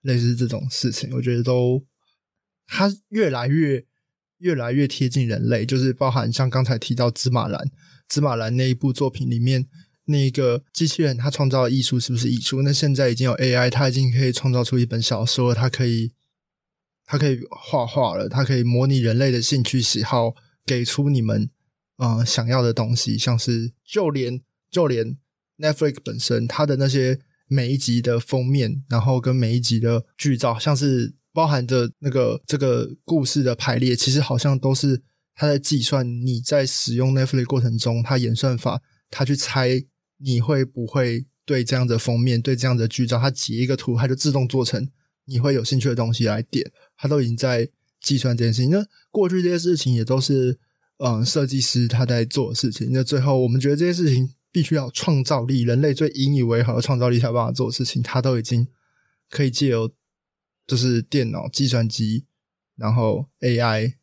[0.01, 1.85] 类似这种事情，我觉得都
[2.65, 3.85] 它越来越
[4.39, 7.69] 越来越贴近人类，就是包含像刚才提到芝麻蓝，
[8.07, 9.67] 芝麻蓝那一部作品里面
[10.05, 12.63] 那个机器人，它创造的艺术是不是艺术？
[12.63, 16.13] 那现在已经有 AI，它已经可以创造出一本小说，它可以
[17.05, 20.33] 它可以画画了，它可以模拟人类的兴趣喜好，
[20.65, 21.51] 给出你们。
[21.99, 24.41] 啊、呃，想要的东西，像是就连
[24.71, 25.17] 就连
[25.57, 35.01] Netflix 本身，它的那些每一集的封面，然后跟每一集的剧照，像是包含着那个这个故事的排列，其实好像都是
[35.35, 39.83] 它在计算你在使用 Netflix 过程中，它演算法，它去猜
[40.19, 44.89] 你会不会对这样的封面，对这样的剧照，它截一个图，它就自动做成
[45.25, 47.69] 你会有兴趣的东西来点，它都已经在
[47.99, 48.71] 计算这件事情。
[48.71, 50.57] 那过去这些事情也都是。
[50.99, 58.67] 嗯，设计师他在做的事情，那最后我们觉得这些事情必须要创造力，人类最引以为豪的创造力才有办法做的事情，他都已经
[59.29, 59.89] 可以借由
[60.67, 62.25] 就是电脑、计算机，
[62.75, 63.93] 然后 AI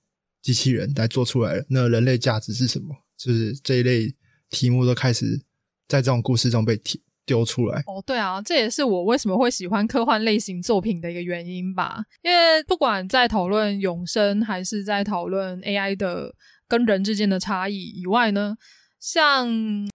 [0.41, 1.67] 机器人来做出来了。
[1.69, 2.97] 那人类价值是什么？
[3.19, 4.15] 就是这一类
[4.49, 5.43] 题目都开始
[5.87, 7.81] 在这种故事中被提丢出来。
[7.87, 12.03] 哦，对啊，这也是我为什么会喜欢科幻类型作品的一个原因吧。
[12.23, 16.33] 因为不管在讨论永生，还是在讨论 AI 的。
[16.69, 18.57] 跟人之间的差异以外呢，
[18.99, 19.49] 像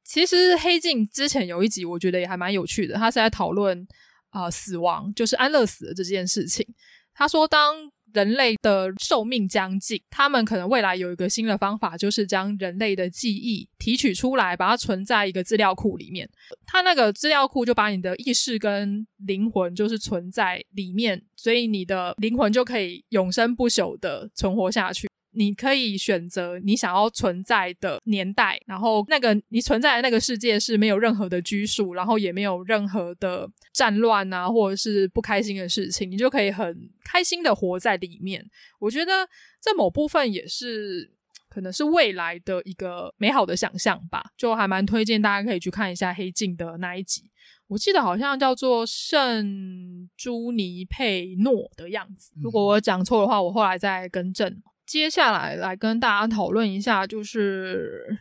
[0.05, 2.95] 其实黑镜之前有一集，我觉得也还蛮有趣的。
[2.95, 3.85] 他是在讨论
[4.29, 6.65] 啊、死亡，就是安乐死的这件事情。
[7.13, 7.75] 他说，当
[8.13, 16.29] 人类的寿命将近，他们可能未来有一个新的方法，就是将人类的记忆提取出来，把它存在一个资料库里面。
[16.65, 25.10] 它那个资料库就把你的意识跟灵魂就是存在里面，所以你的灵魂就可以永生不朽的存活下去。
[25.33, 38.45] 你可以选择你想要存在的年代，然后那个你存在的那个世界是没有任何的拘束，然后也没有任何的战乱啊，或者是不开心的事情，你就可以很开心的活在里面。
[38.79, 39.27] 我觉得
[39.61, 41.11] 这某部分也是
[41.47, 47.29] 可能是未来的一个美好的想象吧，就还蛮推荐大家可以去看一下《黑镜》的那一集，
[47.67, 54.61] 我记得好像叫做圣朱尼佩诺的样子，如果我讲错的话，我后来再更正。
[54.91, 58.19] 接下来来跟大家讨论一下，就是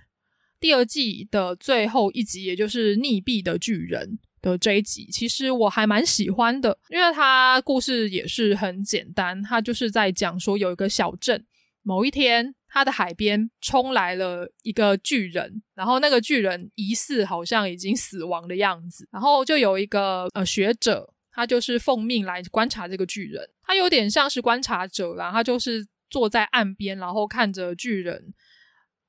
[0.61, 4.09] 第二季的最后一集，也就是《溺毙的巨人》
[4.41, 5.09] 的这一集。
[5.11, 11.45] 其实我还蛮喜欢的，因为它故事也是很简单，它就是在讲说有一个小镇，
[11.83, 25.85] 某一天它的海边冲来了一个巨人，然后那个巨人疑似好像已经死亡的样子，然后就有一个呃学者，他就是奉命来观察这个巨人，他有点像是观察者啦，他就是。
[26.11, 28.35] 坐在岸边，然后看着巨人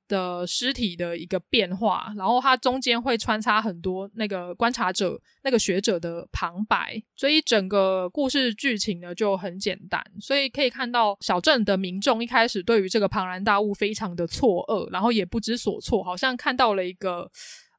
[0.08, 10.04] 的尸体的一个变化，然后它中间会穿插很多那个观察者、那个学者的旁白，所以整个故事剧情呢就很简单。
[10.20, 17.32] 所以可以看到小镇的民众一开始对于这个庞然大物非常的错愕，然后也不知所措，好像看到了一个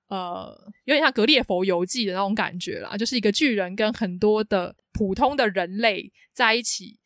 [0.08, 7.01] 呃有点像《格列佛游记》的那种感觉啦，就是一个巨人跟很多的普通的人类在一起。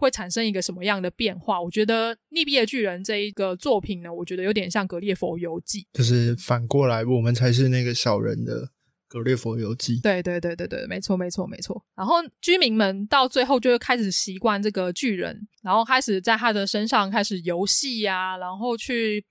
[0.00, 1.60] 会产生一个什么样的变化？
[1.60, 8.62] 我觉得《溺毙的巨人》这一个作品呢，我觉得有点像《格列佛游记》，就是反过来，我们才是那个小人的
[9.06, 9.98] 《格列佛游记》。
[10.02, 11.84] 对对对对对，没错没错没错。
[11.94, 19.22] 然后居民们到最后就会开始习惯这个巨人，然后开始在他的身上开始游戏呀，然后去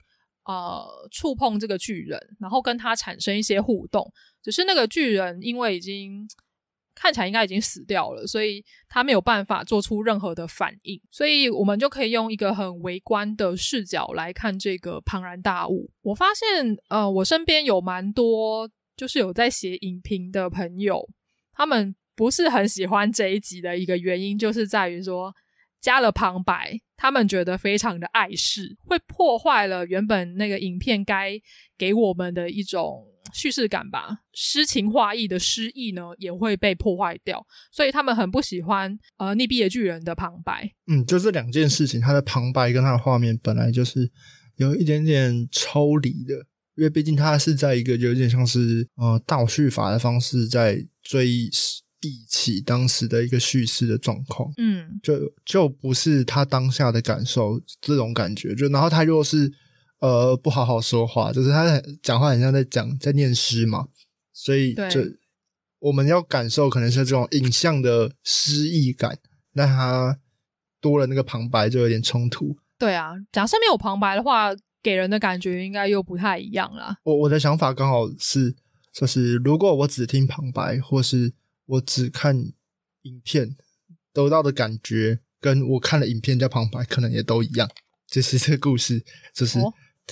[0.46, 4.14] 呃触碰这个巨人，然后跟他产生一些互动。
[4.44, 6.30] 只是那个巨人因为已经。
[7.02, 15.90] 看起来应该已经死掉了，所以他没有办法做出任何的反应，所以我们就可以用一个很微观的视角来看这个庞然大物。
[16.02, 21.08] 我发现，呃，我身边有蛮多就是有在写影评的朋友，
[21.54, 25.34] 他们不是很喜欢这一集的一个原因，就是在于说
[25.80, 31.40] 加了旁白，他们觉得非常的碍事，会破坏了原本那个影片该
[31.78, 33.06] 给我们的一种。
[33.34, 40.72] 叙事感吧，诗情画意的诗意呢也会被破坏掉，所以他们很不喜欢呃溺毙的巨人的旁白。
[40.88, 44.10] 嗯，就这两件事情，他的旁白跟他的画面本来就是
[44.58, 46.36] 有一点点抽离的，
[46.76, 51.50] 因为毕竟他是在一个有点像是呃倒叙法的方式在追忆
[52.28, 54.52] 起当时的一个叙事的状况。
[54.58, 59.52] 嗯，就就不是他当下的感受这种感觉，就然后他又是。
[60.00, 63.90] 呃，不好好说话，就是他讲话很像在讲在念诗嘛，
[64.32, 65.02] 所以就
[65.80, 69.20] 我们要感受可能是这种影像的诗意感，
[69.52, 70.18] 那他
[70.80, 72.56] 多了那个旁白就有点冲突。
[72.78, 76.98] 对啊，假设没有旁白的话，给人的感觉应该又不太一样啦。
[77.04, 78.56] 我我的想法刚好是，
[78.94, 81.34] 就是如果我只听旁白，或是
[81.66, 82.38] 我只看
[83.02, 83.54] 影片，
[84.14, 87.70] 得到的感觉跟我看了影片加旁白可能也都一样，
[88.08, 89.60] 就是这个故事就是。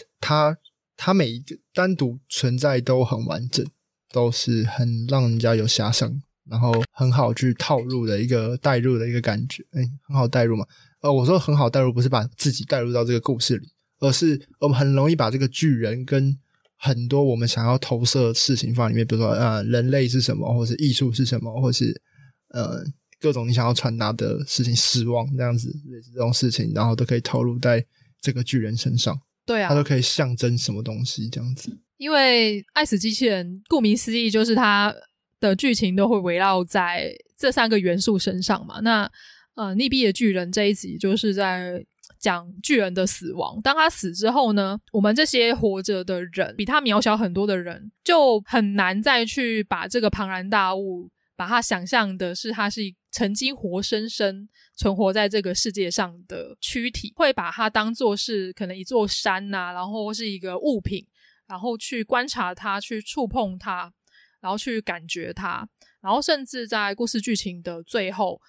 [0.01, 0.57] 哦它
[0.95, 3.65] 它每一个单独存在都很完整，
[4.11, 10.65] 都是很让人家有遐想，然后很好去套入的一个带入的一个感觉，哎，很好带入嘛。
[11.01, 13.69] 呃，我说很好带入，不是把自己带入到这个故事里，
[13.99, 16.35] 而是我们很容易把这个巨人跟
[16.75, 22.01] 很多我们想要投射的事情放里面，比如说呃，人类是什么，或是艺术是什么，或是
[22.49, 22.83] 呃
[23.19, 27.85] 各种你想要传达的事情，失望这样子类似这种事情，然后都可以投入在
[28.19, 29.19] 这个巨人身上。
[29.47, 31.75] 对啊，它都可以象征什么东西这样子。
[31.97, 34.93] 因为《爱死机器人》顾名思义，就是它
[35.39, 38.79] 的剧情都会围绕在这三个元素身上嘛。
[38.81, 39.09] 那
[39.55, 41.83] 呃，逆毙的巨人这一集就是在
[42.19, 43.59] 讲巨人的死亡。
[43.63, 54.49] 当他死之后呢，我们这些活着的人，比他渺小很多的人，就很难再去把这个庞然大物，把它想象的是它是曾经活生生。
[54.75, 61.03] 存活在这个世界上的躯体，会把它当做是可能一座山呐、然后是一个物品，
[61.47, 63.91] 然后去观察它，去触碰它，
[64.39, 65.67] 然后去感觉它，
[65.99, 68.39] 然后甚至在故事剧情的最后。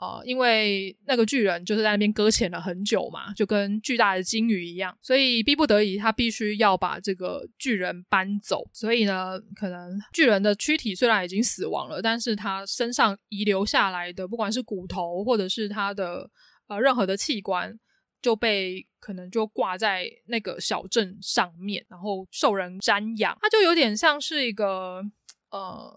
[0.00, 8.64] 呃，因为那个巨人就是在那边搁浅了很久嘛，就跟巨大的鲸鱼一样，所以逼不得已，他必须要把这个巨人搬走。
[8.72, 16.30] 所以呢，可能巨人的躯体虽然已经死亡了，但是他身上遗留下来的，不管是骨头或者是他的
[16.68, 17.76] 呃任何的器官，
[18.22, 23.36] 就被可能就挂在那个小镇上面，然后受人瞻仰。
[23.42, 25.02] 他就有点像是一个
[25.50, 25.92] 呃，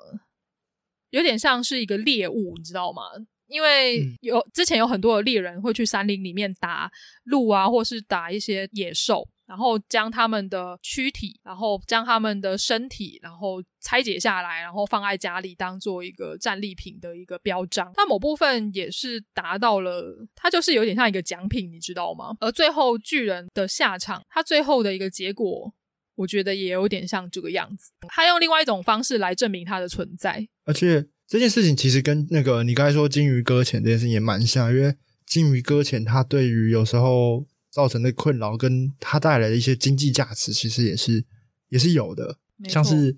[1.12, 3.04] 有点像是一个猎物，你知道吗？
[3.52, 6.90] 因为有之前有很多的猎人会去山林里面打
[7.26, 17.92] 鹿啊，或是打一些野兽，然后将他们的躯体，然后将他们的身体，然后拆解下来，然后放在家里当做一个战利品的一个标章。
[17.94, 22.34] 它某部分也是达到了，它就是有点像一个奖品，你知道吗？
[22.40, 25.74] 而最后巨人的下场，它最后的一个结果，
[26.16, 27.92] 我觉得也有点像这个样子。
[28.08, 31.06] 他用另外一种方式来证明它的存在，而且。
[31.32, 34.94] 这件事情其实跟那个你刚才说鲸鱼搁浅这件事情也蛮像，因为
[35.26, 41.24] 金鱼搁浅它对于有时候造成的困扰，跟它带来的一些经济价值，其实也是
[41.70, 42.36] 也是有的。
[42.68, 43.16] 像是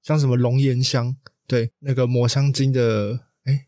[0.00, 1.16] 像什么龙涎香，
[1.48, 3.66] 对，那个抹香鲸的，哎，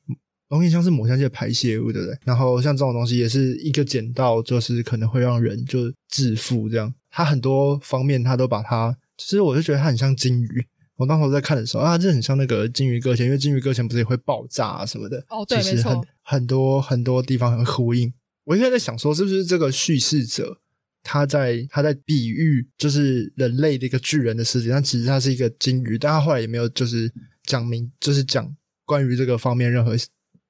[0.51, 2.17] 龙涎香是抹香鲸的排泄物，对不对？
[2.25, 6.95] 然后像这种东西也是一个捡到，就是可能会让人就致富这样。
[7.11, 10.65] 它很多方面，它都把它，其实我就觉得它很像金鱼。
[10.99, 15.25] 我当时在看的时候啊，这很像那个金鱼搁浅，因为金鱼搁浅不是也会爆炸啊什么的。
[15.29, 18.13] 哦，对，其实很，很多很多地方很呼应。
[18.45, 20.61] 我现在在想说，是不是这个叙事者
[21.03, 27.11] 他在他在比喻就是人类的一个巨人的世界，但其实他是一个金鱼，但他后来也没有就是
[27.45, 28.53] 讲明，就是讲
[28.85, 29.97] 关于这个方面任何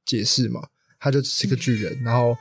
[0.07, 0.67] 解释嘛，
[0.99, 2.35] 他就只是一个巨人，嗯、然后。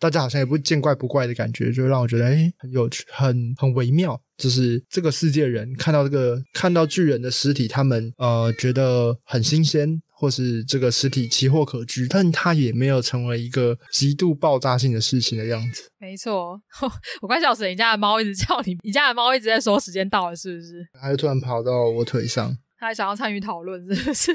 [0.00, 4.18] 大家好像也不见怪不怪的感觉，就让我觉得哎，很有趣，很很微妙。
[4.38, 15.90] 就是这个世界人看到这个看到巨人的尸体，他们呃觉得很新鲜，或是这个尸体奇货可居，但它也没有成为一个极度爆炸性的事情的样子。
[15.98, 16.58] 没错，
[17.20, 17.68] 我快笑死了！
[17.68, 20.88] 你家的猫一直叫你，你家的猫一直在说时间到了，是不是？
[20.98, 24.34] 它就突然跑到我腿上，它还想要参与讨论，是不是？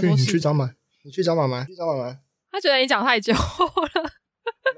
[0.00, 0.70] 去，你去找妈，
[1.02, 2.16] 你去找妈妈，去找妈妈。
[2.52, 4.19] 他觉得你讲太久了。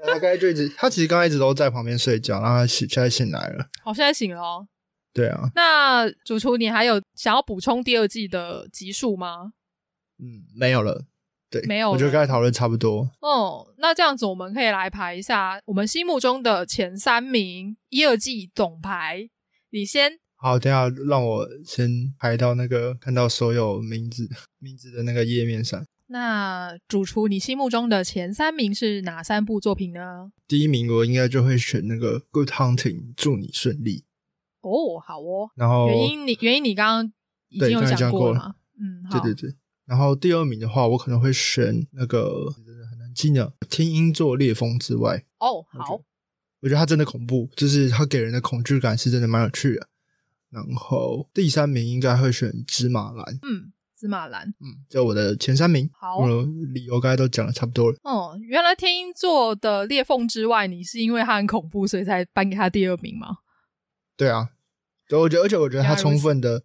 [0.05, 3.65] 他刚才就一直，他其实刚才一直都在旁边睡觉，然后他醒，现在醒来了。
[3.83, 4.67] 好，现在醒了哦。
[5.13, 5.49] 对啊。
[5.55, 9.53] 那主厨，你还有想要补充第二季的集数吗？
[10.19, 11.05] 嗯，没有了。
[11.49, 11.93] 对，没有了。
[11.93, 13.09] 我觉得刚才讨论差不多。
[13.21, 19.29] 哦、嗯，那这样子我们可以来排一下我们心目中的前三名，一二季总排。
[19.69, 20.19] 你先。
[20.35, 24.27] 好，等一下让我先排到那个看到所有名字
[24.59, 25.85] 名字的那个页面上。
[26.13, 30.31] 那主厨，你心目中的前三名是哪三部作品呢？
[30.47, 34.05] 第一名我应该就会选那个《Good Hunting》，祝你顺利。
[34.61, 35.49] 哦，好哦。
[35.55, 37.13] 然后原因你原因你刚刚
[37.49, 38.55] 已经有讲过了吗？
[38.79, 39.55] 嗯，对对对。
[39.85, 45.17] 然后第二名的话，我可能会选那个真的很难记的《听音座裂风之外》。
[45.39, 45.99] 哦，好。
[46.59, 49.89] 我觉得它真的恐怖，就是它给人的恐惧感是真的蛮有趣的。
[50.51, 53.25] 然后第三名应该会选《芝麻蓝》。
[53.41, 53.72] 嗯，
[54.03, 54.45] 芝麻蓝。
[54.59, 55.89] 嗯，就我的前三名。
[55.93, 56.19] 好，
[56.73, 57.97] 理由刚才都讲的差不多了。
[58.03, 63.37] 哦，原来天鹰座的裂缝之外，你是因为它很恐怖，所以才颁给他第二名吗？
[64.17, 64.49] 对啊，
[65.07, 66.63] 对，我觉得，而且我觉得它充分的、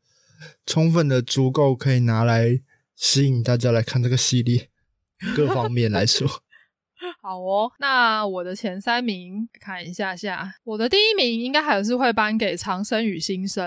[0.67, 2.61] 充分的足够可以拿来
[2.97, 4.69] 吸引大家来看这个系列，
[5.37, 6.27] 各方面来说。
[7.23, 13.65] 好哦，那我的前三名看一下下，我的第一名应该还是会颁给《长生与新生》，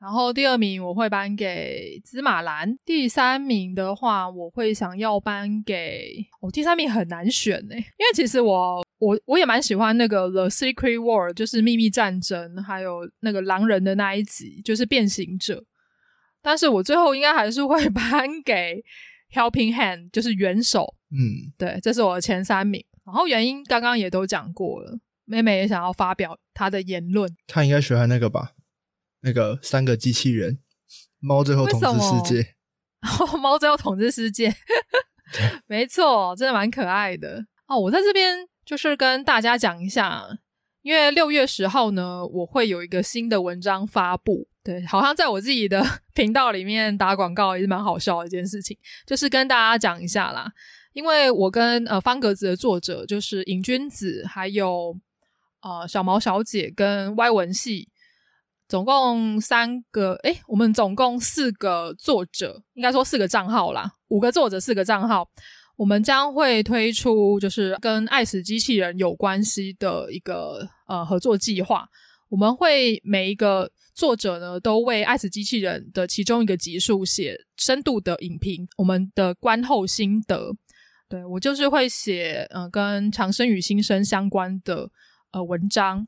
[0.00, 6.24] 然后第二名我会颁给《芝麻蓝》，第三名的话我会想要颁给……
[6.40, 15.64] 哦，第三名很难选呢，因为其实我我我也蛮喜欢那个《The Secret War》，就是秘密战争，还有那个狼人的那一集，就是变形者，
[16.40, 18.82] 但是我最后应该还是会 颁给。
[19.30, 22.82] Helping Hand 就是援手，嗯，对，这是我的前三名。
[23.04, 27.30] 然后原因刚刚也都讲过了，妹妹也想要发表她的言论。
[27.46, 28.52] 她应该喜欢那个吧？
[29.22, 30.58] 那个三个机器人，
[31.20, 32.54] 猫最后统治世界。
[33.40, 34.52] 猫最后统治世界，
[35.68, 37.78] 没错，真的蛮可爱的哦。
[37.78, 40.24] 我在这边就是跟大家讲一下，
[40.82, 44.48] 因为六月十号呢，我会有一个新的文章发布。
[44.64, 45.80] 对，好像在我自己的
[46.12, 48.76] 频道里面打广告也是蛮好笑的一件事情，
[49.06, 50.52] 就是跟大家讲一下啦。
[50.92, 54.98] 因为我跟呃方格子的作者就是瘾君子，还有
[55.62, 57.88] 呃小毛小姐跟歪文系，
[58.68, 65.26] 总共三个，诶，我们总共四个作者，应该说四个账号啦，五个作者四个账号，
[65.76, 71.88] 我们将会推出就是跟爱死机器人有关系的一个呃合作计划，
[72.28, 73.70] 我们会每一个。
[73.98, 80.52] 作者呢，都为《爱死机器人》的其中一个集数写深度的影评，我们的观后心得。
[81.08, 84.88] 对，我就是会写，呃，跟长生与新生相关的
[85.32, 86.06] 呃文章。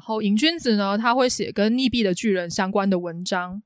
[0.00, 3.62] 然后瘾君子呢，他会写跟溺毙的巨人相关的文章。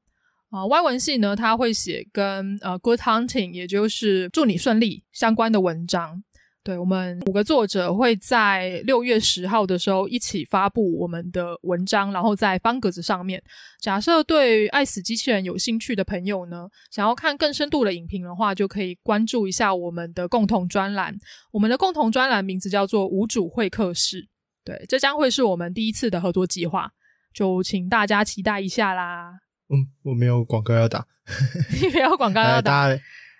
[0.51, 6.24] 啊、呃，歪文系呢，他会写跟呃 Good Hunting，也就是祝你顺利相关的文章。
[6.65, 13.40] 对，我们五个作者会在六月十号的时候一起发布我们的文章，然后在方格子上面。
[13.81, 21.16] 假设对爱死机器人有兴趣的朋友呢，想要看更深度的影评的话，就可以关注一下我们的共同专栏。
[21.52, 24.27] 我们的共同专栏名字叫做“无主会客室”。
[24.64, 26.90] 对，这将会是我们第一次的合作计划，
[27.32, 29.40] 就请大家期待一下啦。
[29.68, 31.06] 嗯，我没有广告要打，
[31.80, 32.88] 你没有广告要打。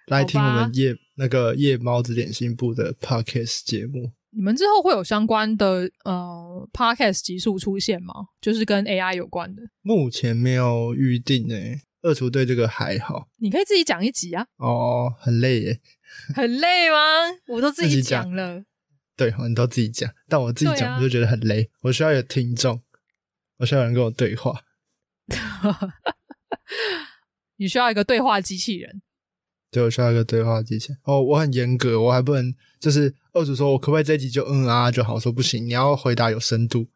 [0.09, 4.12] 来听我们夜那个夜猫子点心部的 podcast 节目。
[4.36, 8.12] 你们之后会有相关的呃 podcast 集数出现吗？
[8.40, 9.62] 就是跟 AI 有关的。
[9.80, 11.80] 目前没有预定诶。
[12.02, 13.28] 二厨对这个还好。
[13.38, 14.44] 你可以自己讲一集啊。
[14.59, 15.80] 哦，很累耶。
[16.34, 16.96] 很累吗？
[17.48, 18.62] 我都自己讲了。
[19.16, 21.62] 对，你都自己讲，但我自己讲我就觉得很累。
[21.62, 22.82] 啊、我需要有听众，
[23.59, 24.61] 我需要有人跟我对话。
[27.57, 29.03] 你需要一个对话机器人。
[29.70, 35.19] 对，我需要一个对话机器人哦，我很严格，我还不能就是二主说，我可不可以这一集就嗯啊就好？
[35.19, 36.89] 说不行，你要回答有深度，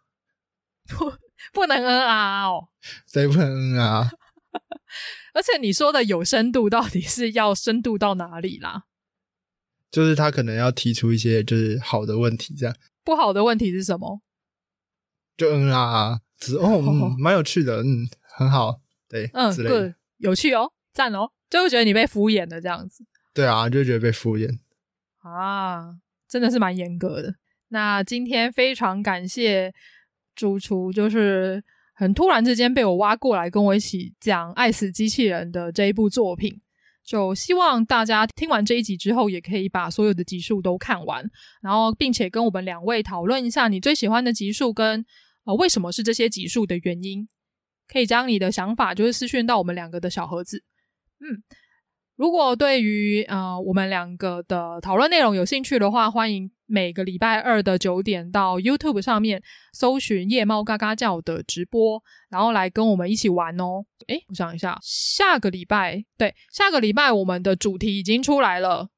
[0.89, 1.12] 不
[1.53, 2.69] 不能嗯啊哦，
[3.07, 4.11] 谁不能嗯啊？
[5.35, 8.85] 而且你说的有深度，到底是要深度到哪里啦？
[9.90, 12.74] 就是他可能要提出一些就是好的问题，这样
[13.05, 14.20] 不好的问题是什么？
[15.36, 21.31] 就嗯啊，只哦，嗯， 蛮有趣的，嗯，很好，对，嗯，对，有趣哦，赞哦。
[21.51, 23.02] 就会觉得你被敷衍了这样子，
[23.32, 24.59] 对啊，就觉得被敷衍
[25.20, 25.97] 啊，
[26.28, 27.35] 真的是蛮严格的。
[27.69, 29.73] 那今天非常感谢
[30.35, 36.60] 主厨，就是很突然之间被我挖过来跟我一起讲《爱死机器人》的这一部作品。
[37.09, 41.24] 就希望大家听完这一集之后，也可以把所有的集数都看完，
[41.62, 45.02] 然后并且跟我们两位讨论一下你最喜欢的集数跟
[45.44, 47.26] 呃为什么是这些集数的原因。
[47.90, 50.62] 可以将你的想法就是私讯到我们两个的小盒子。
[51.20, 51.40] 嗯，
[52.14, 59.43] 如果对于呃我们两个的讨论内容有兴趣的话，欢迎每个礼拜二的九点到 YouTube 上面
[59.73, 63.86] 搜寻“夜猫嘎嘎叫”的直播，然后来跟我们一起玩哦。
[64.07, 68.90] 诶，我想一下，下个礼拜，对，下个礼拜我们的主题已经出来了，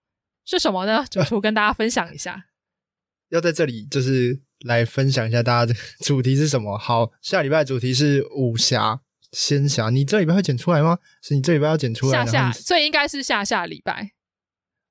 [0.45, 1.05] 是什么呢？
[1.09, 2.47] 主厨跟大家分享一下。
[3.31, 6.77] 要在这里就是来分享一下大家的主题是什么。
[6.77, 10.99] 好，下礼拜主题是武侠仙侠，你这礼拜会剪出来吗？
[11.23, 12.27] 是你这礼拜要剪出来？
[12.27, 14.11] 下下，所以应该是下下礼拜。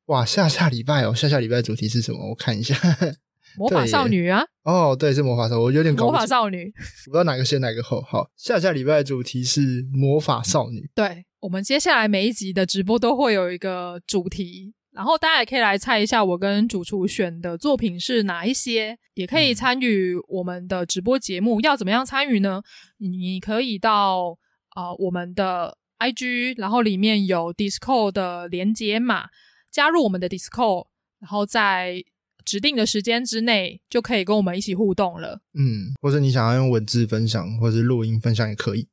[0.09, 2.29] 哇，下下礼拜哦，下下礼拜主题是什么？
[2.29, 2.75] 我看一下，
[3.55, 4.41] 魔法少女啊。
[4.63, 6.05] 哦，对，是魔法少女，我有点搞。
[6.05, 6.65] 魔法少女，
[7.05, 8.01] 我不知道哪个先哪个后。
[8.01, 10.89] 好，下下礼拜的主题是魔法少女。
[10.95, 21.61] 对，我们接下来每一集的直播都会有一个主题，然后大家也可以来猜一下我跟主厨选的作品是哪一些，也可以参与我们的直播节目。
[21.61, 22.63] 嗯、要怎么样参与呢？
[22.97, 24.35] 你可以到
[24.75, 29.27] 呃我们的 IG，然后里面有 Discord 的连接码。
[29.71, 30.87] 加入我们的 Discord，
[31.19, 32.03] 然后在
[32.45, 35.41] 指定的时间之内就可以跟我们一起互动了。
[35.53, 38.87] 嗯，或者你想要用文字分享，或者是录音分享也可以。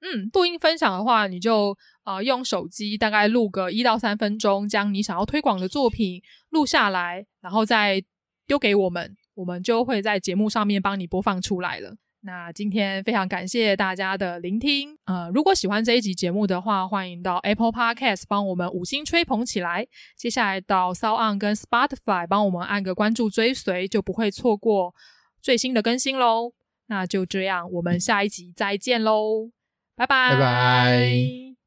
[0.00, 8.02] 嗯，录音分享的话，你就呃用手机大概录个一到三分钟，将你想要推广的作品录下来，然后再
[8.46, 11.96] 丢给我们，我们就会在节目上面帮你播放出来了。
[12.26, 19.86] 那今天非常感谢大家的聆听，呃，如果喜欢这一集节目的话，欢迎到 Apple Podcast 帮我们五星吹捧起来。
[20.16, 24.92] 接下来到 SoundOn 跟 Spotify 帮我们按个关注追随，就不会错过
[25.40, 26.52] 最新的更新喽。
[26.88, 29.52] 那就这样，我们下一集再见喽，
[29.94, 31.12] 拜拜，拜拜，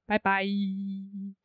[0.06, 1.39] 拜拜。